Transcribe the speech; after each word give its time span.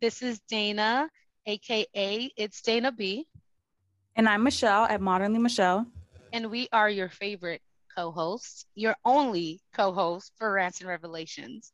This 0.00 0.22
is 0.22 0.38
Dana, 0.48 1.08
aka 1.46 2.32
it's 2.36 2.62
Dana 2.62 2.92
B. 2.92 3.26
And 4.14 4.28
I'm 4.28 4.44
Michelle 4.44 4.84
at 4.84 5.00
Modernly 5.00 5.40
Michelle. 5.40 5.86
And 6.32 6.50
we 6.50 6.68
are 6.72 6.88
your 6.88 7.08
favorite 7.08 7.62
co-hosts, 7.96 8.64
your 8.76 8.94
only 9.04 9.60
co-host 9.74 10.32
for 10.36 10.52
Rants 10.52 10.80
and 10.80 10.88
Revelations. 10.88 11.72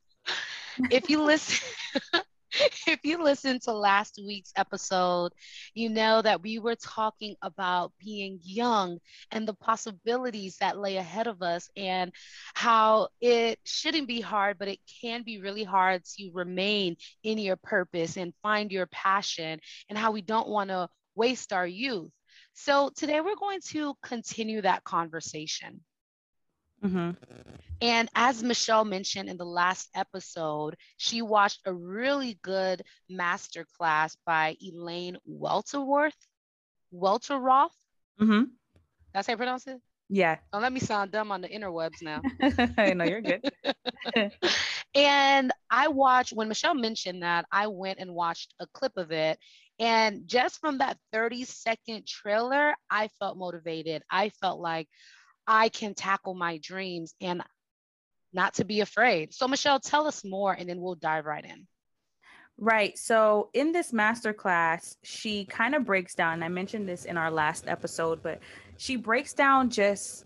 If 0.89 1.09
you 1.09 1.21
listen 1.21 1.67
if 2.87 2.99
you 3.03 3.21
listened 3.23 3.61
to 3.63 3.73
last 3.73 4.19
week's 4.25 4.53
episode, 4.55 5.31
you 5.73 5.89
know 5.89 6.21
that 6.21 6.41
we 6.41 6.59
were 6.59 6.75
talking 6.75 7.35
about 7.41 7.91
being 7.99 8.39
young 8.43 8.99
and 9.31 9.47
the 9.47 9.53
possibilities 9.53 10.57
that 10.57 10.77
lay 10.77 10.97
ahead 10.97 11.27
of 11.27 11.41
us, 11.41 11.69
and 11.75 12.11
how 12.53 13.09
it 13.21 13.59
shouldn't 13.65 14.07
be 14.07 14.21
hard, 14.21 14.57
but 14.57 14.67
it 14.67 14.79
can 15.01 15.23
be 15.23 15.39
really 15.39 15.63
hard 15.63 16.03
to 16.17 16.31
remain 16.33 16.95
in 17.23 17.37
your 17.37 17.57
purpose 17.57 18.17
and 18.17 18.33
find 18.41 18.71
your 18.71 18.87
passion, 18.87 19.59
and 19.89 19.97
how 19.97 20.11
we 20.11 20.21
don't 20.21 20.47
want 20.47 20.69
to 20.69 20.87
waste 21.15 21.53
our 21.53 21.67
youth. 21.67 22.11
So, 22.53 22.89
today 22.95 23.21
we're 23.21 23.35
going 23.35 23.61
to 23.71 23.95
continue 24.01 24.61
that 24.61 24.83
conversation. 24.83 25.81
Mm-hmm. 26.83 27.11
And 27.81 28.09
as 28.15 28.43
Michelle 28.43 28.85
mentioned 28.85 29.29
in 29.29 29.37
the 29.37 29.45
last 29.45 29.89
episode, 29.95 30.75
she 30.97 31.21
watched 31.21 31.61
a 31.65 31.73
really 31.73 32.39
good 32.41 32.83
master 33.09 33.65
class 33.77 34.15
by 34.25 34.55
Elaine 34.61 35.17
Welterworth. 35.29 36.13
Welteroth. 36.93 37.69
Mm-hmm. 38.19 38.43
That's 39.13 39.27
how 39.27 39.33
you 39.33 39.37
pronounce 39.37 39.67
it? 39.67 39.81
Yeah. 40.09 40.37
Don't 40.53 40.61
let 40.61 40.71
me 40.71 40.79
sound 40.79 41.11
dumb 41.11 41.31
on 41.31 41.41
the 41.41 41.49
interwebs 41.49 42.01
now. 42.01 42.21
no, 42.93 43.05
you're 43.05 43.21
good. 43.21 43.41
and 44.95 45.51
I 45.69 45.87
watched, 45.87 46.33
when 46.33 46.47
Michelle 46.47 46.75
mentioned 46.75 47.23
that, 47.23 47.45
I 47.51 47.67
went 47.67 47.99
and 47.99 48.13
watched 48.13 48.53
a 48.59 48.67
clip 48.67 48.93
of 48.97 49.11
it. 49.11 49.39
And 49.79 50.27
just 50.27 50.59
from 50.59 50.77
that 50.77 50.97
30 51.11 51.43
second 51.45 52.07
trailer, 52.07 52.75
I 52.89 53.09
felt 53.19 53.37
motivated. 53.37 54.03
I 54.09 54.29
felt 54.29 54.59
like, 54.59 54.87
I 55.47 55.69
can 55.69 55.93
tackle 55.93 56.33
my 56.33 56.57
dreams 56.57 57.13
and 57.21 57.41
not 58.33 58.55
to 58.55 58.65
be 58.65 58.81
afraid. 58.81 59.33
So, 59.33 59.47
Michelle, 59.47 59.79
tell 59.79 60.07
us 60.07 60.23
more 60.23 60.53
and 60.53 60.69
then 60.69 60.81
we'll 60.81 60.95
dive 60.95 61.25
right 61.25 61.45
in. 61.45 61.67
Right. 62.57 62.97
So, 62.97 63.49
in 63.53 63.71
this 63.71 63.91
masterclass, 63.91 64.95
she 65.03 65.45
kind 65.45 65.75
of 65.75 65.85
breaks 65.85 66.15
down, 66.15 66.43
I 66.43 66.49
mentioned 66.49 66.87
this 66.87 67.05
in 67.05 67.17
our 67.17 67.31
last 67.31 67.65
episode, 67.67 68.23
but 68.23 68.39
she 68.77 68.95
breaks 68.95 69.33
down 69.33 69.69
just 69.69 70.25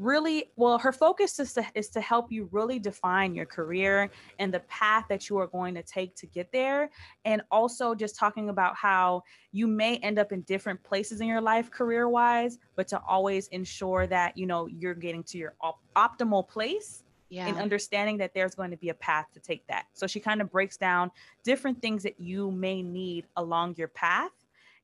really 0.00 0.46
well 0.56 0.78
her 0.78 0.92
focus 0.92 1.38
is 1.38 1.52
to, 1.52 1.64
is 1.74 1.90
to 1.90 2.00
help 2.00 2.32
you 2.32 2.48
really 2.52 2.78
define 2.78 3.34
your 3.34 3.44
career 3.44 4.10
and 4.38 4.52
the 4.52 4.60
path 4.60 5.04
that 5.08 5.28
you 5.28 5.36
are 5.36 5.46
going 5.46 5.74
to 5.74 5.82
take 5.82 6.16
to 6.16 6.26
get 6.26 6.50
there. 6.52 6.90
And 7.24 7.42
also 7.50 7.94
just 7.94 8.16
talking 8.16 8.48
about 8.48 8.74
how 8.76 9.22
you 9.52 9.66
may 9.66 9.98
end 9.98 10.18
up 10.18 10.32
in 10.32 10.40
different 10.42 10.82
places 10.82 11.20
in 11.20 11.26
your 11.26 11.40
life 11.40 11.70
career 11.70 12.08
wise 12.08 12.58
but 12.76 12.88
to 12.88 13.00
always 13.06 13.48
ensure 13.48 14.06
that 14.06 14.36
you 14.36 14.46
know 14.46 14.66
you're 14.66 14.94
getting 14.94 15.22
to 15.24 15.38
your 15.38 15.54
op- 15.60 15.80
optimal 15.96 16.48
place 16.48 17.02
yeah. 17.30 17.46
and 17.46 17.56
understanding 17.58 18.18
that 18.18 18.34
there's 18.34 18.54
going 18.54 18.70
to 18.70 18.76
be 18.76 18.90
a 18.90 18.94
path 18.94 19.26
to 19.32 19.40
take 19.40 19.66
that. 19.68 19.86
So 19.94 20.06
she 20.06 20.20
kind 20.20 20.40
of 20.40 20.50
breaks 20.50 20.76
down 20.76 21.10
different 21.44 21.80
things 21.80 22.02
that 22.02 22.20
you 22.20 22.50
may 22.50 22.82
need 22.82 23.26
along 23.36 23.76
your 23.78 23.88
path. 23.88 24.32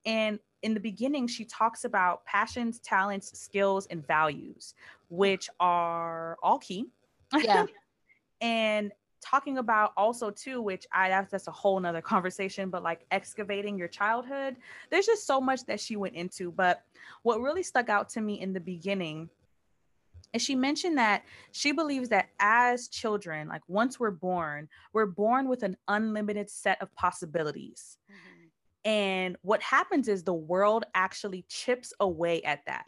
And 0.06 0.38
in 0.62 0.74
the 0.74 0.80
beginning, 0.80 1.26
she 1.26 1.44
talks 1.44 1.84
about 1.84 2.24
passions, 2.24 2.78
talents, 2.80 3.38
skills, 3.38 3.86
and 3.86 4.06
values, 4.06 4.74
which 5.08 5.48
are 5.60 6.36
all 6.42 6.58
key. 6.58 6.86
Yeah. 7.32 7.66
and 8.40 8.92
talking 9.20 9.58
about 9.58 9.92
also 9.96 10.30
too, 10.30 10.62
which 10.62 10.86
I 10.92 11.08
that's, 11.08 11.30
that's 11.30 11.48
a 11.48 11.52
whole 11.52 11.80
nother 11.80 12.00
conversation, 12.00 12.70
but 12.70 12.82
like 12.82 13.04
excavating 13.10 13.76
your 13.76 13.88
childhood. 13.88 14.56
There's 14.90 15.06
just 15.06 15.26
so 15.26 15.40
much 15.40 15.64
that 15.66 15.80
she 15.80 15.96
went 15.96 16.14
into. 16.14 16.52
But 16.52 16.82
what 17.22 17.40
really 17.40 17.62
stuck 17.62 17.88
out 17.88 18.08
to 18.10 18.20
me 18.20 18.40
in 18.40 18.52
the 18.52 18.60
beginning 18.60 19.28
and 20.34 20.42
she 20.42 20.54
mentioned 20.54 20.98
that 20.98 21.24
she 21.52 21.72
believes 21.72 22.10
that 22.10 22.28
as 22.40 22.88
children, 22.88 23.48
like 23.48 23.62
once 23.68 23.98
we're 23.98 24.10
born, 24.10 24.68
we're 24.92 25.06
born 25.06 25.48
with 25.48 25.62
an 25.62 25.76
unlimited 25.88 26.50
set 26.50 26.82
of 26.82 26.94
possibilities. 26.94 27.96
Mm-hmm 28.10 28.35
and 28.86 29.36
what 29.42 29.60
happens 29.62 30.06
is 30.06 30.22
the 30.22 30.32
world 30.32 30.84
actually 30.94 31.44
chips 31.48 31.92
away 31.98 32.40
at 32.42 32.64
that. 32.66 32.86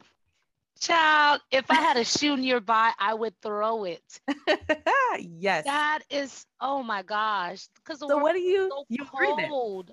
Child, 0.78 1.40
if 1.50 1.68
I 1.72 1.74
had 1.74 1.96
a 1.96 2.04
shoe 2.04 2.36
nearby, 2.36 2.92
I 2.96 3.12
would 3.14 3.34
throw 3.42 3.82
it. 3.82 4.20
yes. 5.18 5.64
That 5.64 6.02
is, 6.08 6.46
oh 6.60 6.84
my 6.84 7.02
gosh. 7.02 7.66
Because 7.74 7.98
so 7.98 8.16
what 8.16 8.34
do 8.34 8.38
you 8.38 8.70
so 8.70 8.84
you 8.88 9.04
cold. 9.48 9.92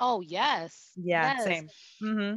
Oh 0.00 0.20
yes. 0.20 0.90
Yeah, 0.96 1.34
yes. 1.36 1.44
same. 1.44 1.68
Mm-hmm. 2.02 2.36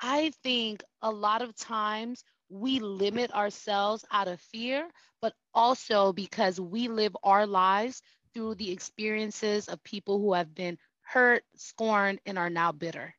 I 0.00 0.30
think 0.42 0.84
a 1.00 1.10
lot 1.10 1.40
of 1.40 1.56
times 1.56 2.22
we 2.50 2.78
limit 2.78 3.32
ourselves 3.32 4.04
out 4.12 4.28
of 4.28 4.38
fear, 4.38 4.86
but 5.22 5.32
also 5.54 6.12
because 6.12 6.60
we 6.60 6.88
live 6.88 7.16
our 7.22 7.46
lives 7.46 8.02
through 8.34 8.56
the 8.56 8.70
experiences 8.70 9.66
of 9.68 9.82
people 9.82 10.18
who 10.20 10.34
have 10.34 10.54
been 10.54 10.76
hurt, 11.08 11.42
scorned, 11.56 12.20
and 12.26 12.38
are 12.38 12.50
now 12.50 12.72
bitter. 12.72 13.14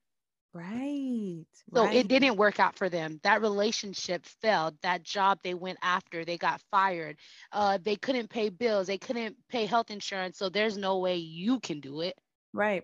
Right. 0.53 1.45
So 1.73 1.83
right. 1.85 1.95
it 1.95 2.07
didn't 2.07 2.35
work 2.35 2.59
out 2.59 2.75
for 2.75 2.89
them. 2.89 3.19
That 3.23 3.41
relationship 3.41 4.25
failed. 4.25 4.75
That 4.81 5.03
job 5.03 5.39
they 5.43 5.53
went 5.53 5.77
after, 5.81 6.25
they 6.25 6.37
got 6.37 6.61
fired. 6.71 7.17
Uh, 7.51 7.77
they 7.81 7.95
couldn't 7.95 8.29
pay 8.29 8.49
bills. 8.49 8.87
They 8.87 8.97
couldn't 8.97 9.35
pay 9.47 9.65
health 9.65 9.91
insurance. 9.91 10.37
So 10.37 10.49
there's 10.49 10.77
no 10.77 10.97
way 10.99 11.17
you 11.17 11.59
can 11.59 11.79
do 11.79 12.01
it. 12.01 12.17
Right. 12.51 12.83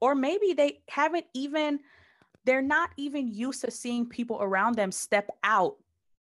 Or 0.00 0.14
maybe 0.14 0.52
they 0.52 0.80
haven't 0.88 1.26
even, 1.34 1.80
they're 2.44 2.62
not 2.62 2.90
even 2.96 3.28
used 3.28 3.62
to 3.62 3.70
seeing 3.70 4.06
people 4.06 4.38
around 4.40 4.76
them 4.76 4.92
step 4.92 5.30
out 5.42 5.76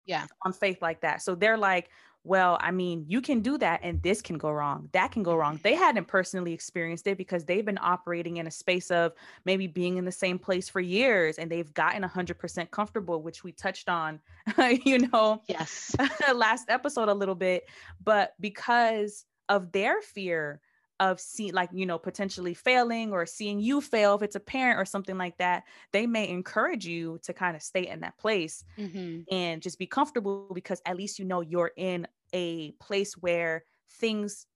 yeah. 0.06 0.26
on 0.44 0.52
faith 0.52 0.78
like 0.80 1.00
that. 1.02 1.22
So 1.22 1.34
they're 1.34 1.58
like, 1.58 1.90
well, 2.24 2.58
I 2.60 2.70
mean, 2.72 3.04
you 3.08 3.20
can 3.20 3.40
do 3.40 3.56
that 3.58 3.80
and 3.82 4.02
this 4.02 4.20
can 4.20 4.38
go 4.38 4.50
wrong. 4.50 4.88
That 4.92 5.12
can 5.12 5.22
go 5.22 5.34
wrong. 5.34 5.60
They 5.62 5.74
hadn't 5.74 6.06
personally 6.06 6.52
experienced 6.52 7.06
it 7.06 7.16
because 7.16 7.44
they've 7.44 7.64
been 7.64 7.78
operating 7.80 8.36
in 8.36 8.46
a 8.46 8.50
space 8.50 8.90
of 8.90 9.12
maybe 9.44 9.66
being 9.66 9.96
in 9.96 10.04
the 10.04 10.12
same 10.12 10.38
place 10.38 10.68
for 10.68 10.80
years 10.80 11.38
and 11.38 11.50
they've 11.50 11.72
gotten 11.72 12.02
100% 12.02 12.70
comfortable, 12.70 13.22
which 13.22 13.44
we 13.44 13.52
touched 13.52 13.88
on, 13.88 14.20
you 14.84 14.98
know, 15.08 15.42
yes, 15.46 15.94
last 16.34 16.68
episode 16.68 17.08
a 17.08 17.14
little 17.14 17.34
bit. 17.34 17.64
But 18.02 18.34
because 18.40 19.24
of 19.48 19.72
their 19.72 20.02
fear 20.02 20.60
of 21.00 21.20
seeing 21.20 21.52
like 21.52 21.70
you 21.72 21.86
know 21.86 21.98
potentially 21.98 22.54
failing 22.54 23.12
or 23.12 23.24
seeing 23.24 23.60
you 23.60 23.80
fail 23.80 24.16
if 24.16 24.22
it's 24.22 24.36
a 24.36 24.40
parent 24.40 24.80
or 24.80 24.84
something 24.84 25.16
like 25.16 25.36
that 25.38 25.62
they 25.92 26.06
may 26.06 26.28
encourage 26.28 26.84
you 26.86 27.18
to 27.22 27.32
kind 27.32 27.54
of 27.54 27.62
stay 27.62 27.86
in 27.86 28.00
that 28.00 28.18
place 28.18 28.64
mm-hmm. 28.76 29.20
and 29.30 29.62
just 29.62 29.78
be 29.78 29.86
comfortable 29.86 30.50
because 30.54 30.82
at 30.86 30.96
least 30.96 31.18
you 31.18 31.24
know 31.24 31.40
you're 31.40 31.70
in 31.76 32.06
a 32.32 32.72
place 32.72 33.14
where 33.14 33.64
things 34.00 34.46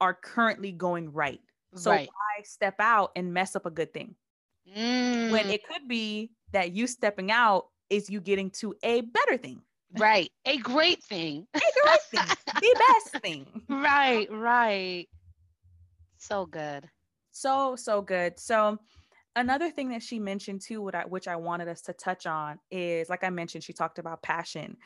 are 0.00 0.14
currently 0.14 0.72
going 0.72 1.12
right. 1.12 1.40
So 1.74 1.90
right. 1.90 2.08
why 2.08 2.44
step 2.44 2.76
out 2.78 3.12
and 3.16 3.34
mess 3.34 3.56
up 3.56 3.66
a 3.66 3.70
good 3.70 3.92
thing? 3.92 4.14
Mm. 4.76 5.30
when 5.30 5.48
it 5.48 5.64
could 5.64 5.86
be 5.86 6.32
that 6.50 6.72
you 6.72 6.88
stepping 6.88 7.30
out 7.30 7.66
is 7.88 8.10
you 8.10 8.20
getting 8.20 8.50
to 8.50 8.74
a 8.82 9.00
better 9.02 9.36
thing. 9.36 9.62
Right. 9.96 10.28
A 10.44 10.56
great 10.56 11.04
thing. 11.04 11.46
A 11.54 11.60
great 11.84 12.00
thing. 12.10 12.36
The 12.46 12.84
best 12.88 13.22
thing. 13.22 13.62
Right 13.68 14.26
right 14.30 15.06
so 16.26 16.46
good. 16.46 16.88
So, 17.32 17.76
so 17.76 18.02
good. 18.02 18.38
So, 18.38 18.78
another 19.36 19.70
thing 19.70 19.90
that 19.90 20.02
she 20.02 20.18
mentioned 20.18 20.62
too, 20.62 20.82
what 20.82 20.94
I, 20.94 21.02
which 21.02 21.28
I 21.28 21.36
wanted 21.36 21.68
us 21.68 21.82
to 21.82 21.92
touch 21.92 22.26
on 22.26 22.58
is 22.70 23.08
like 23.08 23.22
I 23.22 23.30
mentioned, 23.30 23.62
she 23.62 23.72
talked 23.74 23.98
about 23.98 24.22
passion 24.22 24.76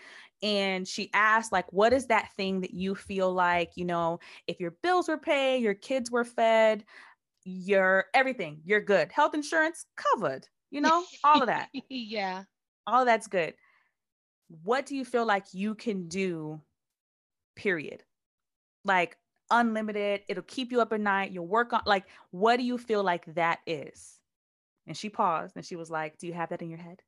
and 0.42 0.86
she 0.86 1.10
asked, 1.14 1.52
like, 1.52 1.72
what 1.72 1.92
is 1.92 2.06
that 2.06 2.30
thing 2.36 2.60
that 2.62 2.74
you 2.74 2.94
feel 2.94 3.32
like, 3.32 3.70
you 3.76 3.84
know, 3.84 4.18
if 4.46 4.58
your 4.60 4.72
bills 4.82 5.08
were 5.08 5.18
paid, 5.18 5.62
your 5.62 5.74
kids 5.74 6.10
were 6.10 6.24
fed, 6.24 6.84
your 7.44 8.06
everything, 8.14 8.60
you're 8.64 8.80
good. 8.80 9.12
Health 9.12 9.34
insurance 9.34 9.86
covered, 9.96 10.46
you 10.70 10.80
know, 10.80 11.04
all 11.24 11.40
of 11.40 11.46
that. 11.46 11.68
yeah. 11.88 12.44
All 12.86 13.04
that's 13.04 13.28
good. 13.28 13.54
What 14.64 14.86
do 14.86 14.96
you 14.96 15.04
feel 15.04 15.24
like 15.24 15.44
you 15.52 15.76
can 15.76 16.08
do, 16.08 16.60
period? 17.54 18.02
Like, 18.84 19.16
unlimited. 19.50 20.22
It'll 20.28 20.42
keep 20.44 20.72
you 20.72 20.80
up 20.80 20.92
at 20.92 21.00
night. 21.00 21.32
You'll 21.32 21.46
work 21.46 21.72
on 21.72 21.82
like 21.86 22.04
what 22.30 22.56
do 22.56 22.64
you 22.64 22.78
feel 22.78 23.02
like 23.02 23.24
that 23.34 23.60
is? 23.66 24.18
And 24.86 24.96
she 24.96 25.08
paused 25.08 25.56
and 25.56 25.64
she 25.64 25.76
was 25.76 25.90
like, 25.90 26.18
Do 26.18 26.26
you 26.26 26.32
have 26.32 26.50
that 26.50 26.62
in 26.62 26.68
your 26.68 26.78
head? 26.78 27.00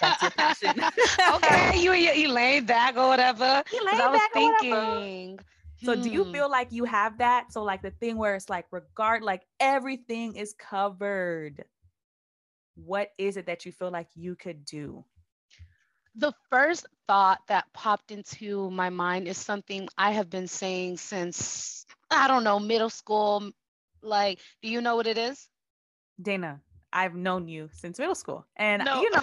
That's 0.00 0.22
your 0.22 0.30
passion. 0.32 0.82
okay, 1.34 1.78
you 1.78 1.92
you 1.92 2.28
laid 2.28 2.66
back 2.66 2.96
or 2.96 3.08
whatever. 3.08 3.62
Laid 3.72 4.00
I 4.00 4.08
was 4.08 4.20
thinking. 4.32 5.38
So 5.82 5.94
hmm. 5.94 6.02
do 6.02 6.10
you 6.10 6.24
hmm. 6.24 6.32
feel 6.32 6.50
like 6.50 6.72
you 6.72 6.84
have 6.84 7.18
that? 7.18 7.52
So 7.52 7.62
like 7.62 7.82
the 7.82 7.90
thing 7.90 8.16
where 8.16 8.34
it's 8.34 8.48
like 8.48 8.66
regard 8.70 9.22
like 9.22 9.42
everything 9.60 10.36
is 10.36 10.54
covered. 10.54 11.64
What 12.74 13.10
is 13.18 13.36
it 13.36 13.46
that 13.46 13.66
you 13.66 13.72
feel 13.72 13.90
like 13.90 14.08
you 14.14 14.34
could 14.34 14.64
do? 14.64 15.04
The 16.14 16.32
first 16.50 16.86
thought 17.06 17.46
that 17.48 17.72
popped 17.72 18.10
into 18.10 18.70
my 18.70 18.90
mind 18.90 19.26
is 19.28 19.36
something 19.38 19.88
I 19.96 20.12
have 20.12 20.28
been 20.28 20.48
saying 20.48 20.98
since, 20.98 21.86
I 22.10 22.28
don't 22.28 22.44
know, 22.44 22.58
middle 22.58 22.90
school, 22.90 23.52
Like, 24.02 24.40
do 24.62 24.68
you 24.68 24.80
know 24.80 24.96
what 24.96 25.06
it 25.06 25.18
is? 25.18 25.48
Dana, 26.20 26.60
I've 26.92 27.14
known 27.14 27.48
you 27.48 27.68
since 27.72 27.98
middle 27.98 28.14
school. 28.14 28.46
And 28.56 28.82
No. 28.84 29.00
you 29.00 29.10
know, 29.10 29.20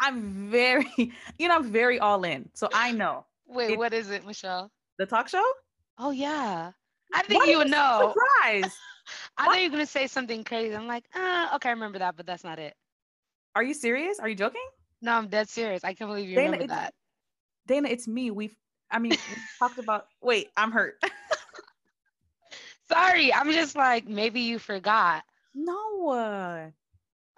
I'm 0.00 0.50
very, 0.50 0.86
you 1.38 1.48
know, 1.48 1.56
I'm 1.56 1.70
very 1.72 1.98
all 1.98 2.24
in. 2.24 2.50
So 2.54 2.68
I 2.72 2.92
know. 2.92 3.26
Wait, 3.46 3.72
It- 3.72 3.78
what 3.78 3.92
is 3.94 4.10
it, 4.10 4.24
Michelle? 4.24 4.70
The 4.98 5.06
talk 5.06 5.28
show? 5.28 5.44
Oh 5.98 6.10
yeah. 6.10 6.72
I 7.12 7.22
think 7.22 7.46
you 7.46 7.58
would 7.58 7.70
know. 7.70 8.14
Surprise. 8.14 8.76
I 9.38 9.46
What? 9.46 9.54
thought 9.54 9.62
you 9.62 9.68
were 9.68 9.72
gonna 9.76 9.86
say 9.86 10.06
something 10.06 10.44
crazy. 10.44 10.74
I'm 10.74 10.86
like, 10.86 11.04
uh, 11.14 11.50
okay, 11.56 11.68
I 11.70 11.72
remember 11.72 11.98
that, 11.98 12.16
but 12.16 12.26
that's 12.26 12.44
not 12.44 12.58
it. 12.58 12.74
Are 13.54 13.62
you 13.62 13.74
serious? 13.74 14.18
Are 14.20 14.28
you 14.28 14.34
joking? 14.34 14.66
No, 15.00 15.12
I'm 15.12 15.28
dead 15.28 15.48
serious. 15.48 15.84
I 15.84 15.94
can't 15.94 16.10
believe 16.10 16.28
you 16.28 16.36
Dana, 16.36 16.52
remember 16.52 16.74
that. 16.74 16.94
Dana, 17.66 17.88
it's 17.88 18.08
me. 18.08 18.30
We've 18.30 18.56
I 18.90 18.98
mean, 18.98 19.10
we 19.12 19.18
talked 19.58 19.78
about 19.78 20.06
wait, 20.22 20.48
I'm 20.56 20.72
hurt. 20.72 21.02
Sorry, 22.88 23.32
I'm 23.32 23.52
just 23.52 23.76
like 23.76 24.06
maybe 24.06 24.40
you 24.40 24.58
forgot. 24.58 25.24
no. 25.54 26.08
Uh, 26.10 26.70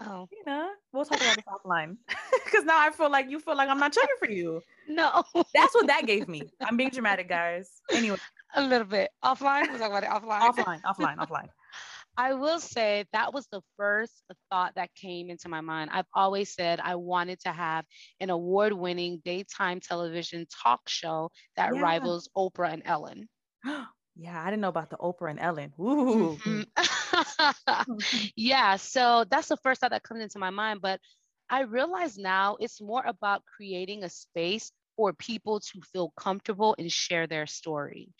Oh 0.02 0.26
Dana, 0.46 0.70
we'll 0.92 1.04
talk 1.04 1.20
about 1.20 1.36
this 1.36 1.44
offline. 1.46 1.96
Cause 2.52 2.64
now 2.64 2.78
I 2.80 2.90
feel 2.90 3.10
like 3.10 3.30
you 3.30 3.38
feel 3.38 3.54
like 3.54 3.68
I'm 3.68 3.78
not 3.78 3.92
checking 3.92 4.16
for 4.18 4.30
you. 4.30 4.62
no, 4.88 5.22
That's 5.54 5.74
what 5.74 5.88
that 5.88 6.06
gave 6.06 6.26
me. 6.26 6.42
I'm 6.62 6.78
being 6.78 6.88
dramatic, 6.88 7.28
guys. 7.28 7.82
Anyway, 7.92 8.16
a 8.54 8.62
little 8.62 8.86
bit 8.86 9.10
offline. 9.22 9.68
We'll 9.68 9.78
talk 9.78 9.90
about 9.90 10.04
it 10.04 10.08
offline. 10.08 10.40
offline, 10.40 10.82
offline, 10.82 11.16
offline. 11.16 11.48
I 12.20 12.34
will 12.34 12.60
say 12.60 13.06
that 13.14 13.32
was 13.32 13.46
the 13.50 13.62
first 13.78 14.22
thought 14.50 14.74
that 14.74 14.94
came 14.94 15.30
into 15.30 15.48
my 15.48 15.62
mind. 15.62 15.88
I've 15.90 16.04
always 16.14 16.54
said 16.54 16.78
I 16.78 16.96
wanted 16.96 17.40
to 17.40 17.52
have 17.52 17.86
an 18.20 18.28
award 18.28 18.74
winning 18.74 19.22
daytime 19.24 19.80
television 19.80 20.46
talk 20.62 20.82
show 20.86 21.30
that 21.56 21.74
Yeah. 21.74 21.80
rivals 21.80 22.28
Oprah 22.36 22.74
and 22.74 22.82
Ellen. 22.84 23.26
yeah, 24.16 24.42
I 24.42 24.50
didn't 24.50 24.60
know 24.60 24.68
about 24.68 24.90
the 24.90 24.98
Oprah 24.98 25.30
and 25.30 25.40
Ellen. 25.40 25.72
Ooh. 25.80 26.38
Mhm. 26.44 26.66
yeah, 28.36 28.76
so 28.76 29.24
that's 29.30 29.48
the 29.48 29.56
first 29.56 29.80
thought 29.80 29.92
that 29.92 30.02
comes 30.02 30.22
into 30.22 30.38
my 30.38 30.50
mind. 30.50 30.82
But 30.82 31.00
I 31.48 31.62
realize 31.62 32.18
now 32.18 32.56
it's 32.60 32.82
more 32.82 33.02
about 33.04 33.44
creating 33.46 34.04
a 34.04 34.10
space 34.10 34.72
for 34.96 35.14
people 35.14 35.60
to 35.60 35.80
feel 35.92 36.10
comfortable 36.18 36.74
and 36.78 36.92
share 36.92 37.26
their 37.26 37.46
story. 37.46 38.12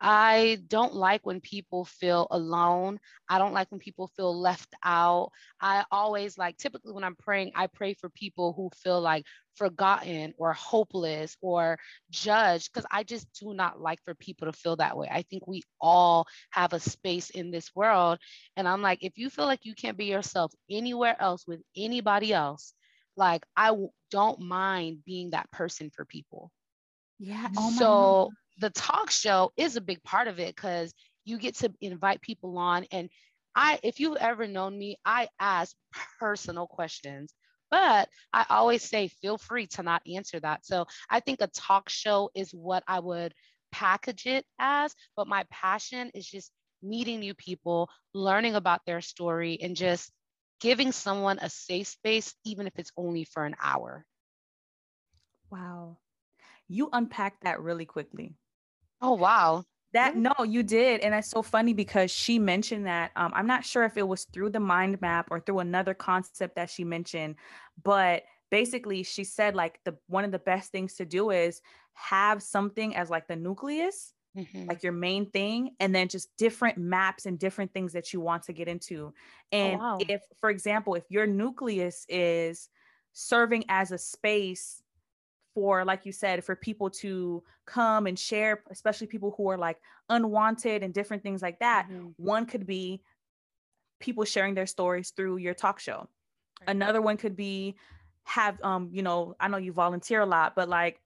I 0.00 0.58
don't 0.68 0.94
like 0.94 1.24
when 1.26 1.40
people 1.40 1.84
feel 1.84 2.26
alone. 2.30 2.98
I 3.28 3.38
don't 3.38 3.52
like 3.52 3.70
when 3.70 3.80
people 3.80 4.08
feel 4.08 4.38
left 4.38 4.74
out. 4.84 5.30
I 5.60 5.84
always 5.90 6.36
like, 6.38 6.56
typically, 6.56 6.92
when 6.92 7.04
I'm 7.04 7.16
praying, 7.16 7.52
I 7.54 7.66
pray 7.68 7.94
for 7.94 8.08
people 8.10 8.52
who 8.52 8.70
feel 8.76 9.00
like 9.00 9.24
forgotten 9.56 10.34
or 10.38 10.52
hopeless 10.52 11.36
or 11.40 11.78
judged 12.10 12.70
because 12.72 12.86
I 12.90 13.02
just 13.04 13.28
do 13.40 13.54
not 13.54 13.80
like 13.80 14.02
for 14.04 14.14
people 14.14 14.46
to 14.46 14.52
feel 14.52 14.76
that 14.76 14.96
way. 14.96 15.08
I 15.10 15.22
think 15.22 15.46
we 15.46 15.62
all 15.80 16.26
have 16.50 16.72
a 16.72 16.80
space 16.80 17.30
in 17.30 17.50
this 17.50 17.74
world. 17.74 18.18
And 18.56 18.68
I'm 18.68 18.82
like, 18.82 18.98
if 19.02 19.16
you 19.18 19.30
feel 19.30 19.46
like 19.46 19.64
you 19.64 19.74
can't 19.74 19.96
be 19.98 20.06
yourself 20.06 20.52
anywhere 20.70 21.16
else 21.20 21.46
with 21.46 21.62
anybody 21.76 22.32
else, 22.32 22.74
like 23.16 23.44
I 23.56 23.68
w- 23.68 23.90
don't 24.10 24.40
mind 24.40 25.04
being 25.04 25.30
that 25.30 25.50
person 25.50 25.90
for 25.90 26.04
people. 26.04 26.50
Yeah. 27.18 27.48
Oh 27.56 27.70
so 27.70 28.32
the 28.58 28.70
talk 28.70 29.10
show 29.10 29.52
is 29.56 29.76
a 29.76 29.80
big 29.80 30.02
part 30.02 30.28
of 30.28 30.38
it 30.38 30.54
because 30.54 30.92
you 31.24 31.38
get 31.38 31.56
to 31.56 31.72
invite 31.80 32.20
people 32.20 32.58
on. 32.58 32.84
And 32.90 33.08
I, 33.54 33.78
if 33.82 34.00
you've 34.00 34.16
ever 34.16 34.46
known 34.46 34.78
me, 34.78 34.98
I 35.04 35.28
ask 35.40 35.74
personal 36.18 36.66
questions. 36.66 37.32
But 37.70 38.08
I 38.32 38.46
always 38.50 38.82
say, 38.82 39.08
feel 39.08 39.38
free 39.38 39.66
to 39.68 39.82
not 39.82 40.02
answer 40.06 40.38
that. 40.40 40.64
So 40.64 40.86
I 41.10 41.20
think 41.20 41.40
a 41.40 41.48
talk 41.48 41.88
show 41.88 42.30
is 42.34 42.52
what 42.52 42.84
I 42.86 43.00
would 43.00 43.34
package 43.72 44.26
it 44.26 44.44
as. 44.58 44.94
But 45.16 45.26
my 45.26 45.44
passion 45.50 46.10
is 46.14 46.26
just 46.26 46.52
meeting 46.82 47.20
new 47.20 47.34
people, 47.34 47.88
learning 48.12 48.54
about 48.54 48.82
their 48.86 49.00
story, 49.00 49.58
and 49.60 49.74
just 49.74 50.12
giving 50.60 50.92
someone 50.92 51.38
a 51.40 51.50
safe 51.50 51.88
space, 51.88 52.34
even 52.44 52.66
if 52.66 52.74
it's 52.76 52.92
only 52.96 53.24
for 53.24 53.44
an 53.44 53.56
hour. 53.60 54.04
Wow. 55.50 55.98
You 56.68 56.90
unpacked 56.92 57.44
that 57.44 57.60
really 57.60 57.86
quickly. 57.86 58.34
Oh, 59.00 59.14
wow. 59.14 59.64
That 59.92 60.16
no, 60.16 60.32
you 60.44 60.64
did, 60.64 61.02
and 61.02 61.14
it's 61.14 61.30
so 61.30 61.40
funny 61.42 61.72
because 61.72 62.10
she 62.10 62.38
mentioned 62.40 62.84
that. 62.86 63.12
Um, 63.14 63.30
I'm 63.32 63.46
not 63.46 63.64
sure 63.64 63.84
if 63.84 63.96
it 63.96 64.08
was 64.08 64.24
through 64.32 64.50
the 64.50 64.58
mind 64.60 65.00
map 65.00 65.28
or 65.30 65.38
through 65.38 65.60
another 65.60 65.94
concept 65.94 66.56
that 66.56 66.68
she 66.68 66.82
mentioned, 66.82 67.36
but 67.80 68.24
basically 68.50 69.04
she 69.04 69.22
said 69.22 69.54
like 69.54 69.80
the 69.84 69.96
one 70.08 70.24
of 70.24 70.32
the 70.32 70.38
best 70.40 70.72
things 70.72 70.94
to 70.94 71.04
do 71.04 71.30
is 71.30 71.62
have 71.92 72.42
something 72.42 72.96
as 72.96 73.08
like 73.08 73.28
the 73.28 73.36
nucleus, 73.36 74.14
Mhm. 74.34 74.70
like 74.70 74.82
your 74.82 74.92
main 74.92 75.30
thing, 75.30 75.76
and 75.80 75.94
then 75.94 76.08
just 76.08 76.36
different 76.36 76.78
maps 76.78 77.26
and 77.26 77.38
different 77.38 77.74
things 77.74 77.92
that 77.94 78.12
you 78.12 78.20
want 78.20 78.44
to 78.44 78.54
get 78.54 78.68
into. 78.68 79.14
And 79.52 79.80
wow. 79.80 80.08
if, 80.08 80.22
for 80.40 80.50
example, 80.50 80.94
if 80.94 81.04
your 81.10 81.26
nucleus 81.26 82.06
is 82.08 82.70
serving 83.12 83.64
as 83.68 83.92
a 83.92 83.98
space 83.98 84.82
for 85.54 85.84
like 85.84 86.04
you 86.04 86.12
said 86.12 86.44
for 86.44 86.56
people 86.56 86.90
to 86.90 87.42
come 87.66 88.06
and 88.06 88.18
share 88.18 88.62
especially 88.70 89.06
people 89.06 89.32
who 89.36 89.48
are 89.48 89.58
like 89.58 89.80
unwanted 90.08 90.82
and 90.82 90.92
different 90.94 91.22
things 91.22 91.42
like 91.42 91.58
that 91.60 91.88
Mhm. 91.88 92.14
one 92.16 92.46
could 92.46 92.66
be 92.66 93.02
people 94.00 94.24
sharing 94.24 94.54
their 94.54 94.66
stories 94.66 95.10
through 95.10 95.36
your 95.38 95.54
talk 95.54 95.78
show 95.80 96.08
Right. 96.60 96.70
another 96.70 97.02
one 97.02 97.16
could 97.16 97.36
be 97.36 97.76
have 98.24 98.60
um 98.62 98.90
you 98.92 99.02
know 99.02 99.34
i 99.40 99.48
know 99.48 99.58
you 99.58 99.72
volunteer 99.72 100.20
a 100.22 100.26
lot 100.26 100.54
but 100.56 100.68
like 100.68 101.02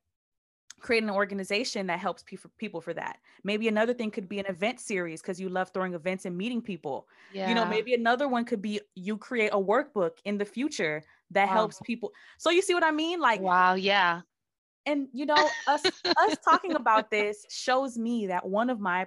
create 0.81 1.03
an 1.03 1.11
organization 1.11 1.89
that 1.89 1.99
helps 1.99 2.23
pe- 2.23 2.37
people 2.59 2.81
for 2.81 2.95
that 2.95 3.21
maybe 3.45 3.67
another 3.69 3.93
thing 3.95 4.11
could 4.11 4.29
be 4.29 4.39
an 4.39 4.47
event 4.47 4.81
series 4.81 5.21
because 5.21 5.41
you 5.41 5.49
love 5.49 5.71
throwing 5.75 5.95
events 5.95 6.25
and 6.25 6.37
meeting 6.39 6.63
people 6.63 7.09
Yeah. 7.29 7.49
you 7.49 7.55
know 7.55 7.65
maybe 7.67 7.95
another 7.95 8.29
one 8.29 8.45
could 8.45 8.63
be 8.63 8.81
you 8.95 9.19
create 9.19 9.51
a 9.53 9.59
workbook 9.61 10.19
in 10.25 10.39
the 10.39 10.45
future 10.45 11.03
that 11.31 11.49
Wow. 11.49 11.53
helps 11.53 11.81
people 11.81 12.13
so 12.39 12.51
you 12.51 12.63
see 12.63 12.75
what 12.75 12.85
i 12.85 12.91
mean 12.93 13.21
like 13.21 13.41
wow. 13.41 13.75
Yeah. 13.75 14.23
And 14.87 15.09
you 15.13 15.27
know 15.27 15.57
us 15.67 15.91
us 16.17 16.37
talking 16.45 16.75
about 16.75 17.11
this 17.11 17.47
shows 17.51 17.99
me 17.99 18.27
that 18.29 18.47
one 18.49 18.71
of 18.71 18.81
my 18.81 19.07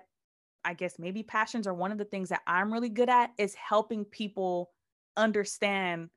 i 0.65 0.73
guess 0.73 0.99
maybe 0.99 1.23
passions 1.23 1.67
or 1.67 1.73
one 1.73 1.91
of 1.91 1.97
the 1.97 2.05
things 2.05 2.29
that 2.29 2.41
i'm 2.47 2.71
really 2.73 2.89
good 2.89 3.09
at 3.09 3.31
is 3.37 3.55
helping 3.55 4.05
people 4.05 4.71
understand 5.17 6.09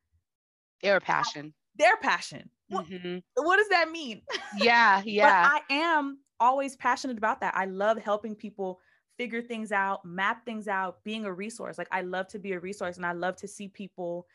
Their 0.83 1.01
passion. 1.01 1.55
their 1.77 1.97
passion 1.99 2.51
what, 2.69 2.85
Mhm. 2.85 3.25
what 3.37 3.57
does 3.57 3.69
that 3.69 3.91
mean 3.91 4.23
Yeah. 4.51 5.03
Yeah. 5.05 5.21
but 5.21 5.37
i 5.43 5.61
am 5.71 6.21
always 6.41 6.77
passionate 6.77 7.19
about 7.19 7.41
that 7.41 7.55
i 7.57 7.65
love 7.65 7.99
helping 7.99 8.35
people 8.35 8.81
figure 9.19 9.43
things 9.43 9.73
out 9.73 10.05
map 10.05 10.45
things 10.45 10.69
out 10.69 11.03
being 11.05 11.25
a 11.25 11.33
resource 11.33 11.79
like 11.79 11.89
i 11.93 12.03
love 12.03 12.27
to 12.29 12.39
be 12.39 12.53
a 12.53 12.61
resource 12.61 12.97
and 12.97 13.07
i 13.07 13.13
love 13.13 13.37
to 13.37 13.49
see 13.49 13.69
people 13.69 14.27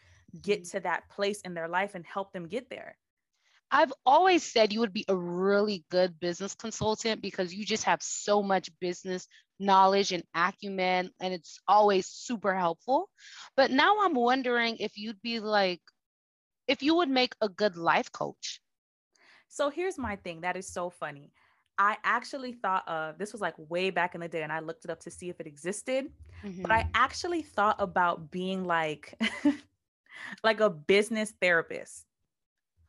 get 0.42 0.64
Mhm. 0.64 0.70
to 0.70 0.80
that 0.80 1.10
place 1.10 1.42
in 1.42 1.54
their 1.54 1.68
life 1.68 1.96
and 1.96 2.06
help 2.06 2.34
them 2.34 2.48
get 2.48 2.70
there 2.70 2.98
I've 3.72 3.94
always 4.06 4.44
said 4.44 4.74
you 4.74 4.80
would 4.80 4.94
be 4.94 5.06
a 5.08 5.16
really 5.16 5.86
good 5.92 6.20
business 6.20 6.56
consultant 6.56 7.22
because 7.22 7.54
you 7.54 7.64
just 7.64 7.84
have 7.84 8.02
so 8.02 8.42
much 8.42 8.70
business 8.80 9.28
knowledge 9.60 10.12
and 10.12 10.24
acumen, 10.34 11.12
and 11.20 11.34
it's 11.34 11.60
always 11.68 12.08
super 12.08 12.56
helpful. 12.56 13.10
But 13.56 13.72
now 13.72 13.98
I'm 14.02 14.16
wondering 14.16 14.78
if 14.78 14.98
you'd 14.98 15.22
be 15.22 15.40
like, 15.40 15.82
if 16.68 16.82
you 16.82 16.96
would 16.96 17.10
make 17.10 17.36
a 17.42 17.50
good 17.50 17.76
life 17.76 18.12
coach. 18.12 18.62
So 19.50 19.70
here's 19.70 19.98
my 19.98 20.16
thing 20.16 20.42
that 20.42 20.56
is 20.56 20.72
so 20.72 20.90
funny. 20.90 21.32
I 21.78 21.98
actually 22.04 22.54
thought 22.54 22.88
of 22.88 23.18
this 23.18 23.32
was 23.32 23.42
like 23.42 23.56
way 23.58 23.90
back 23.90 24.16
in 24.16 24.22
the 24.22 24.28
day, 24.28 24.44
and 24.44 24.52
I 24.52 24.60
looked 24.60 24.86
it 24.86 24.92
up 24.92 25.02
to 25.02 25.12
see 25.12 25.30
if 25.30 25.40
it 25.40 25.48
existed. 25.48 26.08
But 26.62 26.72
I 26.72 26.82
mm-hmm. 26.82 26.92
actually 26.94 27.42
thought 27.42 27.76
about 27.80 28.32
being 28.32 28.64
like, 28.64 29.20
like 30.44 30.60
a 30.60 30.70
business 30.70 31.34
therapist 31.42 32.06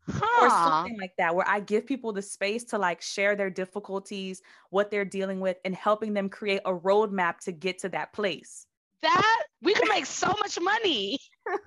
or 0.08 0.50
something 0.50 0.98
like 0.98 1.12
that, 1.18 1.34
where 1.34 1.48
I 1.48 1.60
give 1.60 1.86
people 1.86 2.12
the 2.12 2.22
space 2.22 2.64
to 2.64 2.78
like 2.78 3.00
share 3.02 3.36
their 3.36 3.50
difficulties, 3.50 4.42
what 4.70 4.90
they're 4.90 5.04
dealing 5.04 5.40
with, 5.40 5.58
and 5.64 5.74
helping 5.74 6.14
them 6.14 6.28
create 6.28 6.62
a 6.64 6.72
roadmap 6.72 7.38
to 7.40 7.52
get 7.52 7.78
to 7.80 7.88
that 7.90 8.12
place. 8.12 8.66
That 9.02 9.42
we 9.62 9.74
could 9.74 9.88
make 9.88 10.06
so 10.06 10.28
much 10.40 10.58
money. 10.60 11.18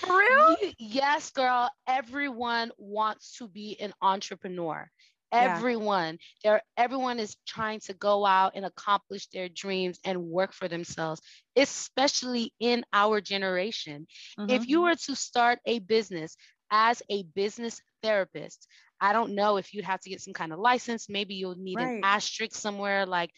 For 0.00 0.18
real? 0.18 0.56
You- 0.60 0.72
yes, 0.78 1.30
girl. 1.30 1.70
Everyone 1.86 2.72
wants 2.78 3.36
to 3.38 3.48
be 3.48 3.80
an 3.80 3.92
entrepreneur. 4.02 4.90
Yeah. 5.36 5.64
Everyone. 5.64 6.18
They're, 6.44 6.62
everyone 6.76 7.18
is 7.18 7.36
trying 7.46 7.80
to 7.80 7.94
go 7.94 8.26
out 8.26 8.52
and 8.54 8.64
accomplish 8.66 9.28
their 9.28 9.48
dreams 9.48 9.98
and 10.04 10.24
work 10.24 10.52
for 10.52 10.68
themselves, 10.68 11.22
especially 11.56 12.52
in 12.60 12.84
our 12.92 13.20
generation. 13.20 14.06
If 14.46 14.68
Mhm. 14.68 14.68
you 14.68 14.82
were 14.82 14.94
to 14.94 15.16
start 15.16 15.58
a 15.66 15.78
business 15.80 16.36
as 16.70 17.02
a 17.08 17.22
business 17.24 17.80
therapist, 18.02 18.66
I 19.00 19.12
don't 19.12 19.34
know 19.34 19.56
if 19.56 19.72
you'd 19.72 19.84
have 19.86 20.00
to 20.02 20.10
get 20.10 20.20
some 20.20 20.34
kind 20.34 20.52
of 20.52 20.58
license. 20.58 21.08
Maybe 21.08 21.34
you'll 21.34 21.54
need 21.56 21.80
an 21.80 21.92
asterisk 22.02 22.54
somewhere, 22.54 23.06
like 23.06 23.30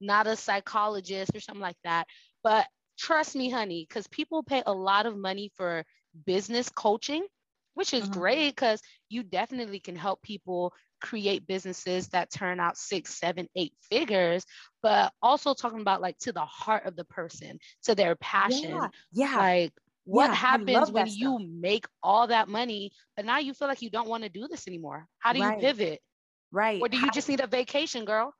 not 0.00 0.26
a 0.26 0.36
psychologist 0.36 1.32
or 1.34 1.40
something 1.40 1.62
like 1.62 1.78
that. 1.84 2.06
But 2.42 2.66
trust 2.98 3.34
me, 3.36 3.50
honey, 3.50 3.86
because 3.88 4.06
people 4.08 4.42
pay 4.42 4.62
a 4.66 4.72
lot 4.72 5.06
of 5.06 5.16
money 5.16 5.50
for 5.56 5.84
business 6.26 6.68
coaching, 6.68 7.26
which 7.74 7.92
is 7.94 8.06
Mhm. 8.06 8.08
great 8.08 8.50
because 8.50 8.80
you 9.08 9.22
definitely 9.22 9.80
can 9.80 9.96
help 9.96 10.22
people 10.22 10.72
create 11.04 11.46
businesses 11.46 12.08
that 12.08 12.30
turn 12.30 12.58
out 12.58 12.76
six, 12.78 13.14
seven, 13.18 13.48
eight 13.54 13.74
figures, 13.90 14.44
but 14.82 15.12
also 15.22 15.54
talking 15.54 15.80
about 15.80 16.00
like 16.00 16.18
to 16.18 16.32
the 16.32 16.44
heart 16.44 16.86
of 16.86 16.96
the 16.96 17.04
person, 17.04 17.58
to 17.84 17.94
their 17.94 18.16
passion. 18.16 18.70
Yeah. 18.70 18.88
yeah. 19.12 19.36
Like 19.36 19.72
what 20.04 20.30
Yeah, 20.30 20.34
happens 20.34 20.90
when 20.90 21.06
you 21.06 21.38
make 21.38 21.86
all 22.02 22.26
that 22.28 22.48
money, 22.48 22.92
but 23.16 23.24
now 23.24 23.38
you 23.38 23.54
feel 23.54 23.68
like 23.68 23.82
you 23.82 23.90
don't 23.90 24.08
want 24.08 24.22
to 24.24 24.30
do 24.30 24.48
this 24.48 24.66
anymore? 24.66 25.06
How 25.18 25.32
do 25.32 25.40
you 25.40 25.44
Right. 25.44 25.60
pivot? 25.60 26.00
right. 26.52 26.80
Or 26.82 26.88
do 26.88 26.98
you 26.98 27.10
just 27.10 27.28
need 27.28 27.40
a 27.40 27.46
vacation, 27.46 28.04
girl? 28.04 28.34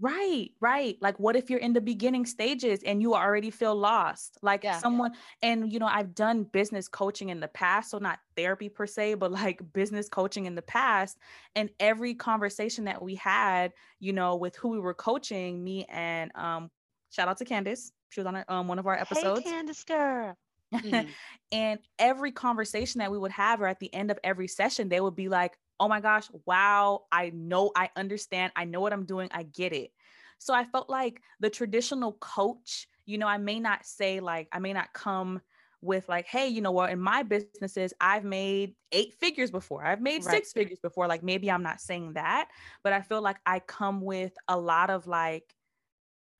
Right, 0.00 0.50
right. 0.60 0.96
Like, 1.00 1.18
what 1.18 1.34
if 1.34 1.50
you're 1.50 1.58
in 1.58 1.72
the 1.72 1.80
beginning 1.80 2.24
stages 2.24 2.82
and 2.84 3.02
you 3.02 3.14
already 3.14 3.50
feel 3.50 3.74
lost? 3.74 4.38
Like, 4.42 4.62
Yeah. 4.62 4.78
someone, 4.78 5.14
and 5.42 5.72
you 5.72 5.80
know, 5.80 5.86
I've 5.86 6.14
done 6.14 6.44
business 6.44 6.86
coaching 6.86 7.30
in 7.30 7.40
the 7.40 7.48
past, 7.48 7.90
so 7.90 7.98
not 7.98 8.20
therapy 8.36 8.68
per 8.68 8.86
se, 8.86 9.14
but 9.14 9.32
like 9.32 9.60
business 9.72 10.08
coaching 10.08 10.46
in 10.46 10.54
the 10.54 10.62
past. 10.62 11.18
And 11.56 11.70
every 11.80 12.14
conversation 12.14 12.84
that 12.84 13.02
we 13.02 13.16
had, 13.16 13.72
you 13.98 14.12
know, 14.12 14.36
with 14.36 14.54
who 14.56 14.68
we 14.68 14.78
were 14.78 14.94
coaching, 14.94 15.64
me 15.64 15.84
and 15.88 16.30
um, 16.36 16.70
shout 17.10 17.28
out 17.28 17.38
to 17.38 17.44
Candace, 17.44 17.92
she 18.10 18.20
was 18.20 18.26
on 18.26 18.44
um, 18.48 18.68
one 18.68 18.78
of 18.78 18.86
our 18.86 18.96
episodes. 18.96 19.44
Hey, 19.44 19.50
Candace 19.50 19.84
girl. 19.84 20.36
Mm. 20.70 21.08
and 21.50 21.80
every 21.98 22.30
conversation 22.30 22.98
that 22.98 23.10
we 23.10 23.16
would 23.16 23.30
have, 23.32 23.62
or 23.62 23.66
at 23.66 23.80
the 23.80 23.92
end 23.94 24.10
of 24.10 24.18
every 24.22 24.46
session, 24.46 24.90
they 24.90 25.00
would 25.00 25.16
be 25.16 25.30
like, 25.30 25.56
oh 25.80 25.88
my 25.88 26.00
gosh, 26.00 26.28
wow, 26.46 27.04
I 27.12 27.30
know, 27.30 27.70
I 27.74 27.90
understand, 27.96 28.52
I 28.56 28.64
know 28.64 28.80
what 28.80 28.92
I'm 28.92 29.04
doing, 29.04 29.28
I 29.32 29.44
get 29.44 29.72
it. 29.72 29.92
So 30.38 30.54
I 30.54 30.64
felt 30.64 30.88
like 30.88 31.22
the 31.40 31.50
traditional 31.50 32.12
coach, 32.14 32.88
you 33.06 33.18
know, 33.18 33.26
I 33.26 33.38
may 33.38 33.60
not 33.60 33.86
say, 33.86 34.20
like, 34.20 34.48
I 34.52 34.58
may 34.58 34.72
not 34.72 34.92
come 34.92 35.40
with, 35.80 36.08
like, 36.08 36.26
hey, 36.26 36.48
you 36.48 36.60
know 36.60 36.72
what, 36.72 36.90
in 36.90 37.00
my 37.00 37.22
businesses, 37.22 37.92
I've 38.00 38.24
made 38.24 38.74
eight 38.92 39.14
figures 39.14 39.50
before, 39.50 39.84
I've 39.84 40.00
made 40.00 40.24
Right. 40.24 40.36
six 40.36 40.52
figures 40.52 40.78
before. 40.80 41.06
Like, 41.06 41.22
maybe 41.22 41.50
I'm 41.50 41.62
not 41.62 41.80
saying 41.80 42.14
that, 42.14 42.48
but 42.82 42.92
I 42.92 43.02
feel 43.02 43.22
like 43.22 43.38
I 43.46 43.60
come 43.60 44.00
with 44.00 44.32
a 44.48 44.58
lot 44.58 44.90
of 44.90 45.06
like 45.06 45.54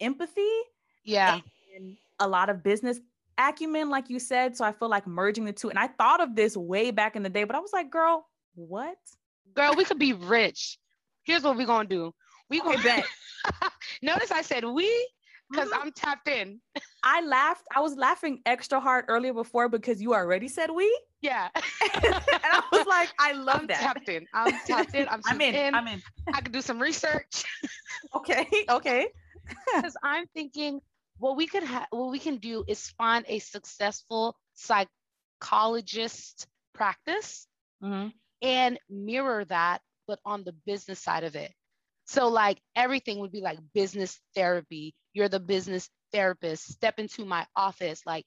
empathy 0.00 0.42
yeah. 1.04 1.40
and 1.76 1.96
a 2.18 2.28
lot 2.28 2.50
of 2.50 2.62
business 2.62 3.00
acumen, 3.38 3.88
like 3.88 4.10
you 4.10 4.18
said. 4.18 4.56
So 4.56 4.64
I 4.64 4.72
feel 4.72 4.88
like 4.88 5.06
merging 5.06 5.44
the 5.44 5.52
two. 5.52 5.70
And 5.70 5.78
I 5.78 5.86
thought 5.86 6.20
of 6.20 6.34
this 6.34 6.56
way 6.56 6.90
back 6.90 7.16
in 7.16 7.22
the 7.22 7.28
day, 7.28 7.44
but 7.44 7.56
I 7.56 7.60
was 7.60 7.72
like, 7.72 7.90
girl, 7.90 8.26
what? 8.54 8.98
Girl, 9.54 9.74
we 9.76 9.84
could 9.84 9.98
be 9.98 10.12
rich. 10.12 10.78
Here's 11.24 11.42
what 11.42 11.56
we're 11.56 11.66
gonna 11.66 11.88
do. 11.88 12.14
We 12.50 12.60
gonna 12.60 12.82
bet. 12.82 13.04
notice 14.02 14.30
I 14.30 14.42
said 14.42 14.64
we 14.64 14.88
because 15.50 15.68
Mhm. 15.70 15.78
I'm 15.80 15.92
tapped 15.92 16.28
in. 16.28 16.60
I 17.02 17.20
laughed. 17.22 17.64
I 17.74 17.80
was 17.80 17.94
laughing 17.96 18.40
extra 18.46 18.80
hard 18.80 19.06
earlier 19.08 19.32
before 19.32 19.68
because 19.68 20.00
you 20.02 20.14
already 20.14 20.48
said 20.48 20.70
we. 20.70 20.86
Yeah. 21.20 21.48
and 21.54 21.62
I 22.44 22.62
was 22.72 22.86
like, 22.86 23.10
I 23.18 23.32
love 23.32 23.60
I'm 23.60 23.66
that. 23.68 23.80
tapped 23.80 24.08
in. 24.08 24.26
I'm 24.34 24.58
tapped 24.66 24.94
in. 24.94 25.08
I'm, 25.08 25.20
I'm 25.26 25.38
tuned 25.38 25.54
in. 25.56 25.74
I'm 25.74 25.88
in. 25.88 26.02
I 26.34 26.40
could 26.40 26.52
do 26.52 26.60
some 26.60 26.78
research 26.80 27.44
Okay. 28.14 28.46
Okay. 28.68 29.08
because 29.74 29.96
I'm 30.02 30.26
thinking 30.34 30.80
what 31.18 31.36
we 31.36 31.46
could 31.46 31.62
have 31.64 31.86
what 31.90 32.10
we 32.10 32.18
can 32.18 32.36
do 32.36 32.64
is 32.68 32.88
find 32.90 33.24
a 33.28 33.38
successful 33.40 34.36
psychologist 34.54 36.46
practice 36.74 37.46
Mhm. 37.82 38.12
And 38.42 38.78
mirror 38.88 39.44
that 39.46 39.80
but 40.06 40.18
on 40.24 40.42
the 40.44 40.54
business 40.64 40.98
side 41.00 41.24
of 41.24 41.36
it. 41.36 41.52
So 42.06 42.28
like 42.28 42.58
everything 42.74 43.18
would 43.18 43.32
be 43.32 43.42
like 43.42 43.58
business 43.74 44.18
therapy. 44.34 44.94
You're 45.12 45.28
the 45.28 45.40
business 45.40 45.90
therapist. 46.12 46.64
Step 46.72 46.98
into 46.98 47.24
my 47.26 47.46
office. 47.54 48.00
Like 48.06 48.24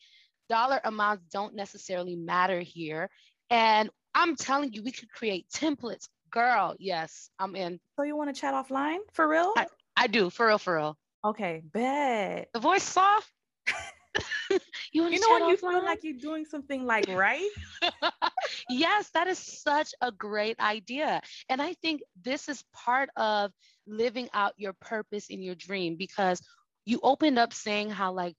dollar 0.49 0.79
amounts 0.83 1.23
don't 1.31 1.55
necessarily 1.55 2.15
matter 2.15 2.59
here. 2.59 3.09
And 3.49 3.89
i'm 4.13 4.35
telling 4.35 4.73
you 4.73 4.83
we 4.83 4.91
could 4.91 5.09
create 5.11 5.47
templates. 5.53 6.07
Girl 6.29 6.75
yes 6.79 7.29
i'm 7.39 7.55
in. 7.55 7.79
So 7.97 8.03
you 8.03 8.15
want 8.15 8.33
to 8.33 8.39
chat 8.39 8.53
offline? 8.53 8.99
For 9.13 9.27
real? 9.27 9.53
I- 9.57 9.67
i 9.97 10.07
do. 10.07 10.29
For 10.29 10.47
real 10.47 10.57
for 10.57 10.75
real. 10.75 10.97
Okay. 11.23 11.61
Bet. 11.63 12.49
the 12.53 12.59
voice 12.59 12.83
soft 12.83 13.31
you, 14.91 15.07
You 15.07 15.19
know 15.19 15.29
when 15.33 15.49
you 15.49 15.57
feel 15.57 15.83
like 15.83 16.03
you're 16.03 16.13
doing 16.19 16.45
something 16.45 16.85
like 16.85 17.07
right? 17.09 17.49
yes, 18.69 19.09
that 19.11 19.27
is 19.27 19.37
such 19.37 19.93
a 20.01 20.11
great 20.11 20.59
idea. 20.59 21.21
And 21.49 21.61
I 21.61 21.73
think 21.73 22.01
this 22.21 22.49
is 22.49 22.63
part 22.73 23.09
of 23.15 23.51
living 23.87 24.29
out 24.33 24.53
your 24.57 24.73
purpose 24.73 25.29
in 25.29 25.41
your 25.41 25.55
dream 25.55 25.95
because 25.97 26.41
you 26.85 26.99
opened 27.03 27.37
up 27.39 27.53
saying 27.53 27.89
how, 27.89 28.13
like, 28.13 28.35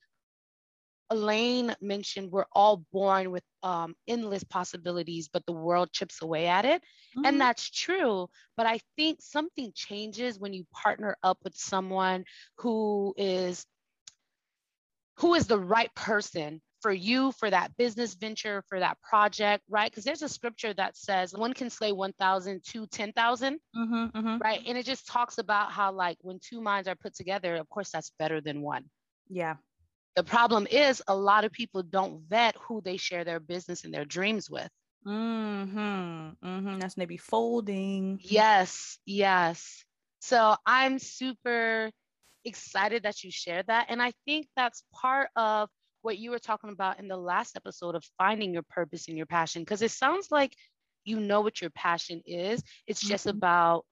Elaine 1.11 1.75
mentioned, 1.81 2.31
we're 2.31 2.47
all 2.53 2.79
born 2.93 3.31
with 3.31 3.45
um, 3.63 3.95
endless 4.09 4.43
possibilities, 4.45 5.29
but 5.29 5.45
the 5.47 5.53
world 5.53 5.93
chips 5.93 6.23
away 6.23 6.47
at 6.47 6.65
it. 6.65 6.83
Mhm. 7.17 7.27
And 7.27 7.41
that's 7.41 7.69
true. 7.71 8.29
But 8.57 8.67
I 8.67 8.79
think 8.97 9.21
something 9.21 9.73
changes 9.75 10.39
when 10.39 10.53
you 10.55 10.65
partner 10.73 11.17
up 11.23 11.39
with 11.45 11.55
someone 11.55 12.25
who 12.59 13.15
is 13.17 13.67
who 15.19 15.35
is 15.35 15.47
the 15.47 15.59
right 15.59 15.95
person 15.95 16.61
for 16.81 16.93
you 16.93 17.33
for 17.33 17.49
that 17.49 17.77
business 17.77 18.15
venture 18.15 18.63
for 18.69 18.81
that 18.81 19.01
project 19.03 19.63
right 19.69 19.91
because 19.91 20.05
there's 20.05 20.23
a 20.23 20.29
scripture 20.29 20.75
that 20.75 20.97
says 20.97 21.33
one 21.33 21.53
can 21.55 21.71
slay 21.71 21.93
1000 21.93 22.63
to 22.65 22.87
10000 22.87 23.59
Mhm, 23.77 24.13
mhm. 24.13 24.41
right 24.41 24.61
and 24.67 24.77
it 24.77 24.85
just 24.85 25.07
talks 25.07 25.39
about 25.39 25.71
how 25.73 25.93
like 25.93 26.19
when 26.21 26.39
two 26.41 26.61
minds 26.61 26.89
are 26.89 26.97
put 26.97 27.15
together 27.15 27.57
of 27.57 27.69
course 27.69 27.91
that's 27.91 28.13
better 28.19 28.41
than 28.41 28.61
one 28.63 28.85
Yeah. 29.29 29.57
the 30.17 30.25
problem 30.25 30.67
is 30.71 31.03
a 31.07 31.15
lot 31.15 31.45
of 31.45 31.53
people 31.53 31.83
don't 31.83 32.23
vet 32.29 32.57
who 32.57 32.81
they 32.83 32.97
share 32.97 33.25
their 33.25 33.41
business 33.41 33.85
and 33.85 33.95
their 33.95 34.05
dreams 34.05 34.51
with 34.51 34.69
Mm-hmm. 35.07 36.47
Mm-hmm. 36.47 36.79
That's 36.79 36.97
maybe 36.97 37.17
folding. 37.17 38.21
Yes, 38.23 38.99
yes. 39.05 39.85
So 40.21 40.55
I'm 40.65 40.99
super 41.01 41.91
excited 42.45 43.03
that 43.05 43.23
you 43.25 43.31
shared 43.31 43.67
that. 43.69 43.87
And 43.89 44.03
I 44.03 44.13
think 44.27 44.49
that's 44.57 44.85
part 44.95 45.31
of 45.37 45.71
what 46.03 46.19
you 46.19 46.31
were 46.31 46.39
talking 46.39 46.71
about 46.71 46.99
in 46.99 47.09
the 47.09 47.17
last 47.17 47.57
episode 47.57 47.95
of 47.95 48.05
finding 48.19 48.53
your 48.53 48.65
purpose 48.69 49.09
and 49.09 49.17
your 49.17 49.27
passion. 49.27 49.63
Because 49.63 49.83
it 49.83 49.91
sounds 49.93 50.31
like 50.31 50.55
you 51.05 51.19
know 51.21 51.41
what 51.41 51.61
your 51.61 51.71
passion 51.71 52.23
is. 52.27 52.63
It's 52.87 53.01
just 53.07 53.27
Mhm. 53.27 53.37
about 53.37 53.87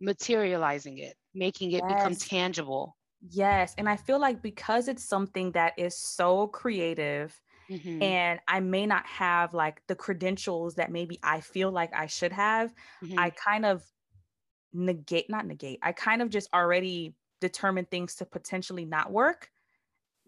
materializing 0.00 0.98
it, 0.98 1.16
making 1.34 1.72
it 1.72 1.86
become 1.86 2.14
tangible. 2.16 2.96
Yes. 3.28 3.74
And 3.76 3.88
I 3.88 3.96
feel 3.96 4.18
like 4.18 4.42
because 4.42 4.88
it's 4.88 5.04
something 5.04 5.52
that 5.52 5.78
is 5.78 5.96
so 5.96 6.46
creative 6.48 7.40
Mhm, 7.68 8.00
and 8.02 8.40
I 8.48 8.60
may 8.60 8.86
not 8.86 9.06
have 9.06 9.54
like 9.54 9.82
the 9.86 9.94
credentials 9.96 10.76
that 10.76 10.90
maybe 10.90 11.18
I 11.22 11.40
feel 11.40 11.70
like 11.70 11.92
I 11.94 12.06
should 12.06 12.32
have, 12.32 12.74
mhm. 13.02 13.18
I 13.18 13.30
kind 13.30 13.66
of 13.66 13.84
negate, 14.72 15.28
not 15.30 15.46
negate, 15.46 15.80
I 15.82 15.92
kind 15.92 16.22
of 16.22 16.30
just 16.30 16.48
already 16.54 17.14
determine 17.40 17.86
things 17.86 18.14
to 18.16 18.26
potentially 18.26 18.84
not 18.84 19.10
work 19.12 19.50